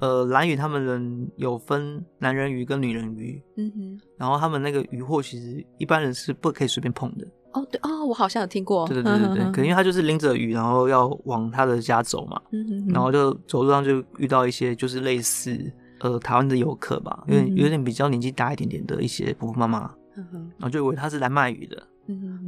[0.00, 3.42] 嗯、呃，蓝屿他们人有分男人鱼跟女人鱼。
[3.56, 7.26] 嗯哼，然后他们那个鱼货其实一般人是不可以随便碰的。
[7.54, 8.86] 哦，对哦，我好像有听过。
[8.86, 12.40] 对对对对对，可能因为他就是拎着鱼，然后要往他的家走嘛。
[12.52, 15.58] 嗯哼，然后就走路上就遇到一些就是类似。
[16.00, 21.82] 呃，台湾的游客吧，有点有点比较年纪大一点点的一些婆婆妈妈，然后就以为他是来卖鱼的，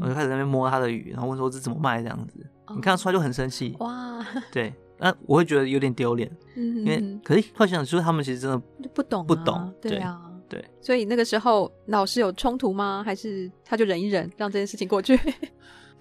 [0.00, 8.58] 我就开始在那边摸他的鱼，然后问说这怎么卖这样子，哦、你看他出来就很生气，哇，对，那我会觉得有点丢脸，嗯、因为可是后来想想，就是他们其实真的
[8.94, 13.02] 不懂、啊、不懂，对啊，对，所以那个时候老师有冲突吗？
[13.04, 15.18] 还是他就忍一忍，让这件事情过去？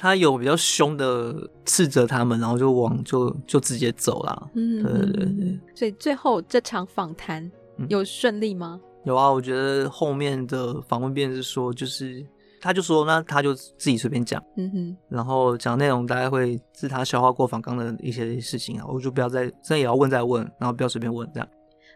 [0.01, 1.35] 他有比较凶的
[1.65, 4.49] 斥责他们，然后就往就就直接走了。
[4.55, 5.59] 嗯，对对对。
[5.75, 7.51] 所以最后这场访谈
[7.89, 8.79] 有顺利吗？
[8.81, 8.89] 嗯？
[9.03, 12.25] 有啊，我觉得后面的访问便是说，就是
[12.61, 14.41] 他就说，那他就自己随便讲。
[14.55, 14.97] 嗯哼。
[15.09, 21.49] 然后讲内容大概会是他消化过访刚的一些事情啊，我就不要再，真的也要问再问，然后不要随便问这样。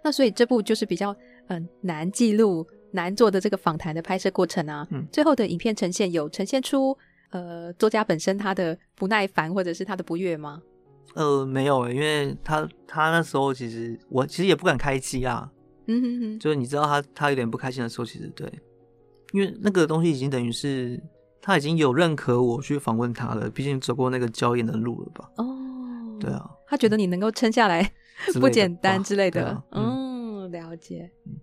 [0.04, 1.16] 那所以这部就是比较
[1.48, 4.86] 嗯、呃、难记录、难做的这个访谈的拍摄过程啊。
[4.92, 5.08] 嗯。
[5.10, 6.98] 最后的影片呈现有呈现出。
[7.34, 10.62] 呃，作家本身他的不耐烦或者是他的不悦吗？
[11.16, 15.52] 呃，没有，因为他他那时候其实我其实也不敢开机啊。
[15.88, 18.48] 嗯哼哼，就是你知道他他有点不开心的时候，其实对，
[19.32, 21.02] 因为那个东西已经等于是
[21.42, 25.30] 他已经有认可我去访问他了，毕竟走过那个礁岩的路了吧？
[25.38, 27.92] 哦，对啊，他觉得你能够撑下来
[28.40, 29.62] 不简单之类的。
[29.72, 31.12] 嗯，了解。
[31.26, 31.34] 嗯、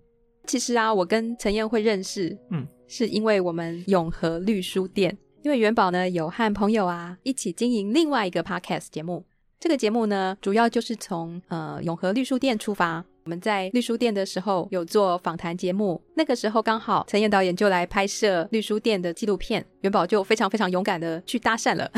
[0.47, 5.17] 其实啊，我跟陈彦会认识，嗯，是因为我们永和绿书店。
[5.43, 9.25] 因为元宝呢有和朋友啊一起经营另外一个 podcast 节目，
[9.59, 13.03] 这个节目呢主要就是从呃永和绿书店出发。
[13.23, 21.89] 我们在绿书店的时候有做访谈节目，那个时候刚好陈燕导演就来拍摄绿书店的纪录片，元宝就非常非常勇敢的去搭讪了，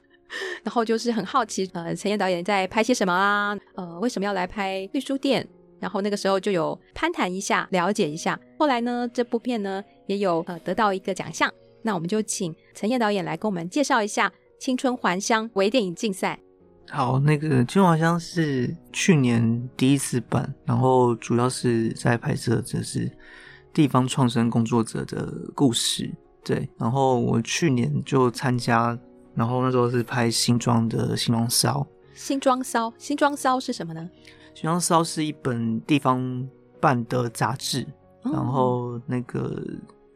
[0.64, 5.46] 然后就是很好奇呃陈燕导演在拍些什么啊，呃为什么要来拍绿书店？
[5.78, 8.38] 然后那个时候就有攀谈一下，了解一下。
[8.58, 11.50] 后来呢这部片呢也有呃得到一个奖项。
[11.82, 14.26] 那我们就请陈彦导演来跟我们介绍一下
[14.58, 16.40] 《青春还乡》微电影竞赛。
[16.88, 23.12] 好，那个《青春还乡》是去年第一次办，然后主要是在拍摄这是
[23.74, 26.10] 地方创生工作者的故事。
[26.42, 28.98] 对，然后我去年就参加，
[29.34, 31.86] 然后那时候是拍新庄的新庄骚。
[32.14, 34.08] 新庄骚，新庄骚是什么呢？
[34.54, 36.48] 新装骚是一本地方
[36.80, 37.86] 办的杂志，
[38.22, 39.62] 哦，然后那个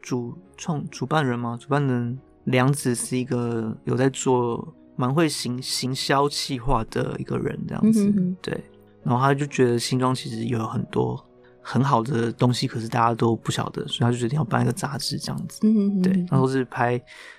[0.01, 8.63] 主创主办人嘛，主办人梁子是一个有在做蛮会行行销企划的一个人，这样子，嗯、哼哼对。
[9.03, 11.23] 然后他就觉得新庄其实有很多
[11.61, 15.59] 很好的东西，可是大家都不晓得，所以他就决定要办一个杂志这样子。
[15.63, 16.97] 嗯哼哼对，然后是拍，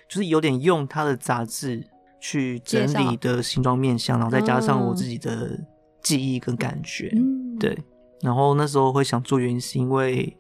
[0.09, 1.85] 就是有点用他的杂志
[2.21, 5.59] 去整理的新庄面相，然后再加上我自己的
[6.03, 7.13] 记忆跟感觉。
[7.17, 7.77] 嗯，对。
[8.23, 10.37] 然后那时候会想做原因是因为，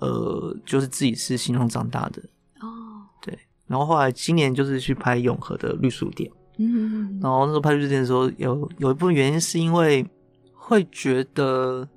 [0.00, 2.20] 呃，就是自己是新庄长大的。
[3.66, 6.30] 然后后来今年就是去拍永和的绿树店。
[6.58, 7.18] 嗯。
[7.22, 10.06] 然后那时候拍绿树店的时候，有有一部分原因是因为。
[10.68, 11.88] 会觉得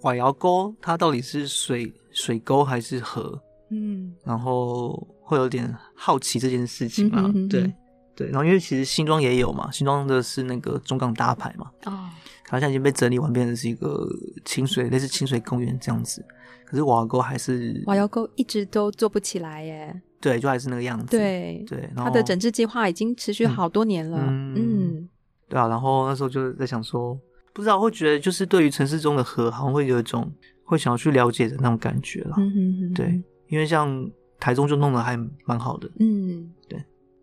[0.00, 3.40] 瓦窑沟它到底是水水沟还是河？
[3.70, 7.20] 嗯，然后会有点好奇这件事情嘛。
[7.20, 7.72] 嗯、哼哼对
[8.16, 11.70] 对，然后因为其实新庄也有嘛，新庄的是那个中港大排嘛。
[11.84, 12.10] 哦，
[12.46, 14.08] 它现在已经被整理完，变成是一个
[14.44, 16.20] 清水类似清水公园这样子。
[16.64, 20.02] 可是瓦窑沟还是瓦窑沟一直都做不起来耶。
[20.20, 21.16] 对，就还是那个样子。
[21.16, 24.18] 对对，他的整治计划已经持续好多年了。
[24.28, 25.08] 嗯，嗯
[25.48, 27.18] 对啊，然后那时候就在想说。
[27.52, 30.30] 不知道会觉得，就是对于城市中的河，好像会有一种
[30.62, 32.34] 会想要去了解的那种感觉了。
[32.36, 32.92] 嗯哼哼。
[32.92, 34.06] 对，因为像
[34.38, 35.88] 台中就弄得还蛮好的。
[35.98, 36.78] 嗯，对，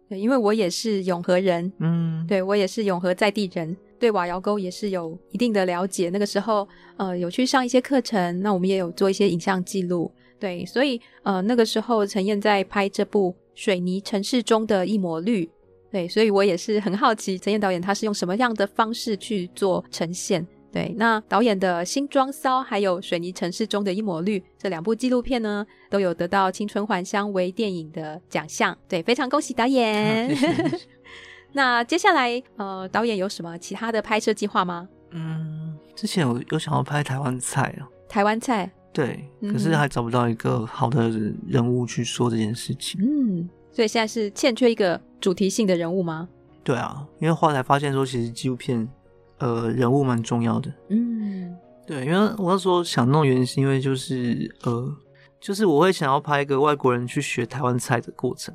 [0.10, 1.72] 对，因为我也是永和人。
[1.78, 6.10] 嗯，对，我也是永和在地人，对瓦窑沟也是有一定的了解。
[6.10, 6.68] 那个时候，
[6.98, 10.12] 呃，有去上一些课程，那我们也有做一些影像记录。
[10.44, 15.46] 对，所以呃，那个时候陈燕在拍这部《水泥城市中的一抹绿》。
[15.90, 20.46] 对，所以我也是很好奇，陈燕导演他是用什么样的方式去做呈现？
[20.70, 28.78] 对，那导演的新装骚还有水泥城市中的一抹绿这两部纪录片呢，都有得到青春还乡微电影的奖项。
[28.90, 30.28] 对，非常恭喜导演。
[30.28, 30.80] 啊、谢谢
[31.54, 34.90] 那接下来，呃，导演有什么其他的拍摄计划吗？
[35.12, 37.88] 嗯，之前有有想要拍台湾菜啊。
[38.10, 38.70] 台湾菜。
[38.94, 41.10] 对，可是还找不到一个好的
[41.48, 43.02] 人物去说这件事情。
[43.02, 43.50] 嗯。
[43.72, 46.30] 所以现在是欠缺一个主题性的人物吗？
[46.64, 48.88] 对啊，因为后来发现说，其实纪录片，
[49.40, 50.72] 呃，人物蛮重要的。
[50.90, 54.96] 嗯，对，因为我那时候想弄原因是因为就是呃，
[55.42, 58.54] 就是我会想要拍一个外国人去学台湾菜的过程。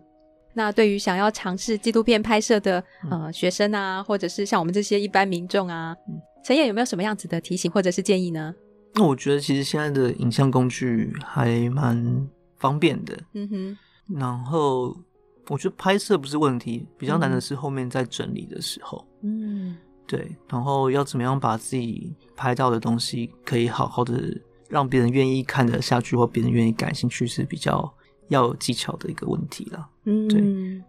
[0.54, 5.96] 那对于想要尝试纪录片拍摄的呃学生啊，或者是像我们这些一般民众啊，
[6.44, 8.54] 陈燕有没有什么样子的提醒或者是建议呢？
[8.98, 12.28] 那我觉得其实现在的影像工具还蛮
[12.58, 13.16] 方便的。
[13.32, 13.78] 嗯哼，
[14.18, 14.94] 然后。
[15.50, 19.02] 我觉得拍摄不是问题，比较难的是后面在整理的时候。
[19.22, 19.74] 嗯，
[20.06, 24.38] 对，然后要怎么样把自己拍到的东西可以好好的
[24.68, 27.90] 让别人愿意看得下去，或别人愿意感兴趣，是比较
[28.28, 29.88] 要有技巧的一个问题啦。
[30.04, 30.44] 嗯，对。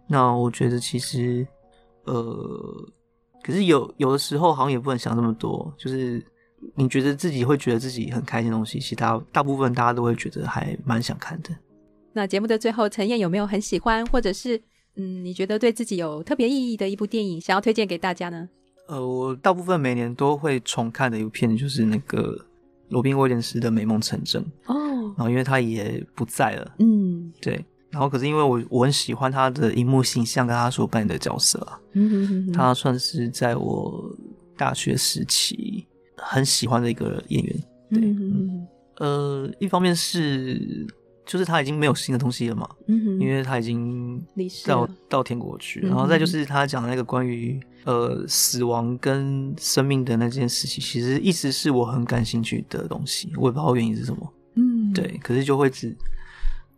[0.06, 1.46] 那我觉得其实，
[2.04, 2.86] 呃，
[3.42, 6.22] 可是有有的时候好像也不能想这么多，就是
[6.74, 11.50] 你觉得自己会觉得自己很开心的东西，其他大部分大家都会觉得还蛮想看的。
[12.12, 14.60] 那节目的最后，陈燕有没有很喜欢，或者是
[14.96, 18.48] 嗯，你觉得对自己有特别意义的一部电影，想要推荐给大家呢？
[18.88, 22.36] 呃，我大部分每年都会重看的一部片，就是那个
[22.88, 25.14] 罗宾威廉斯的《美梦成真》哦。
[25.16, 27.64] 然后因为他也不在了，嗯，对。
[27.90, 34.16] 然后可是因为我我很喜欢他的荧幕形象跟他所扮演的角色啊，嗯哼哼哼，他算是在我
[34.56, 35.86] 大学时期
[36.22, 37.56] 很喜欢的一个演员。
[37.90, 38.14] 对，
[38.98, 40.86] 呃，一方面是。
[41.26, 44.20] 就是他已经没有新的东西了嘛，嗯哼，因为他已经
[44.66, 55.96] 到到天国去，然后再就是他讲的那个关于呃死亡跟生命的那件事情，其实一直是我很感兴趣的东西，我也不知道原因是什么，嗯，对，可是就会只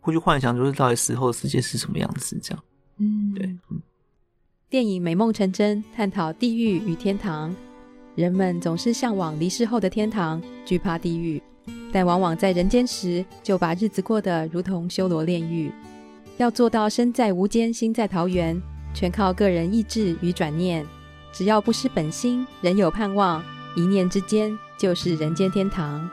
[0.00, 2.62] 会去幻想，就是到底死后的世界是什么样子，这样，
[2.98, 3.80] 嗯，对，嗯，
[4.68, 7.56] 电影《美梦成真》探讨地狱与天堂，
[8.14, 11.42] 人们总是向往离世后的天堂，惧怕地狱。
[11.92, 15.72] 但往往在人间时，就把日子过得如同修罗炼狱。
[16.38, 18.60] 要做到身在无间，心在桃源，
[18.94, 20.84] 全靠个人意志与转念。
[21.32, 23.42] 只要不失本心，仍有盼望，
[23.76, 26.08] 一念之间就是人间天堂。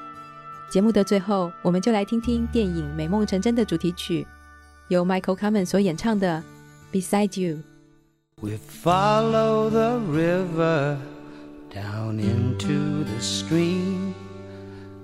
[0.69, 4.25] 节目的最后，我们就来听听电影《美梦成真》的主题曲，
[4.87, 6.43] 由 Michael Kamen 所演唱的
[6.95, 7.57] 《Beside You》。
[8.41, 10.97] We follow the river
[11.69, 14.15] down into the stream.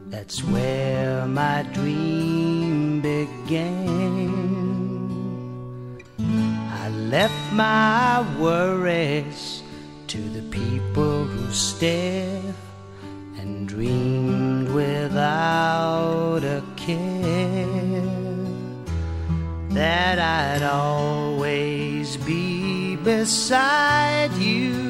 [0.08, 4.34] That's where my dream began.
[6.20, 9.62] I left my worries
[10.08, 12.42] to the people who stare
[13.38, 17.66] and dreamed without a care
[19.70, 24.85] that I'd always be beside you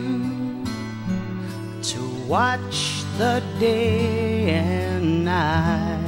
[2.27, 5.99] watch the day and night,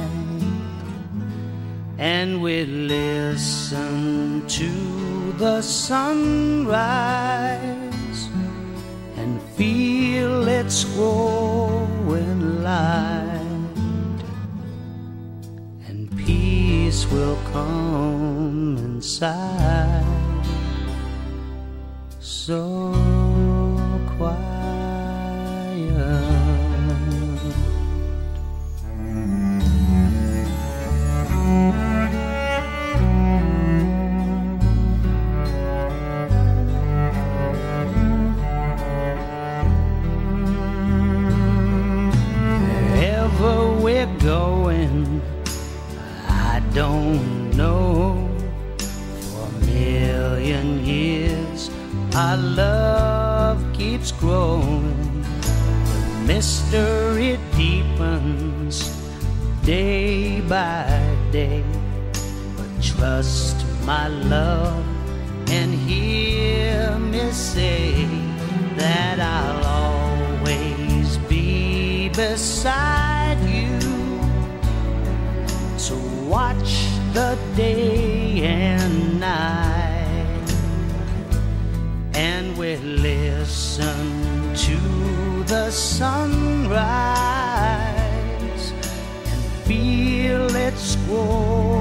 [1.96, 6.78] and we listen to the sunrise
[9.16, 13.40] and feel its growing light,
[15.86, 20.04] and peace will come inside.
[22.18, 22.92] So
[24.16, 24.57] quiet.
[44.28, 45.22] Going,
[46.28, 48.28] I don't know.
[49.30, 51.70] For a million years,
[52.14, 55.22] our love keeps growing.
[55.92, 58.76] The mystery deepens
[59.64, 60.84] day by
[61.32, 61.64] day.
[62.56, 63.56] But trust
[63.86, 64.84] my love
[65.48, 68.04] and hear me say
[68.76, 73.07] that I'll always be beside
[76.28, 80.52] watch the day and night,
[82.12, 84.76] and we listen to
[85.44, 86.74] the sunrise
[89.24, 91.77] and feel its growing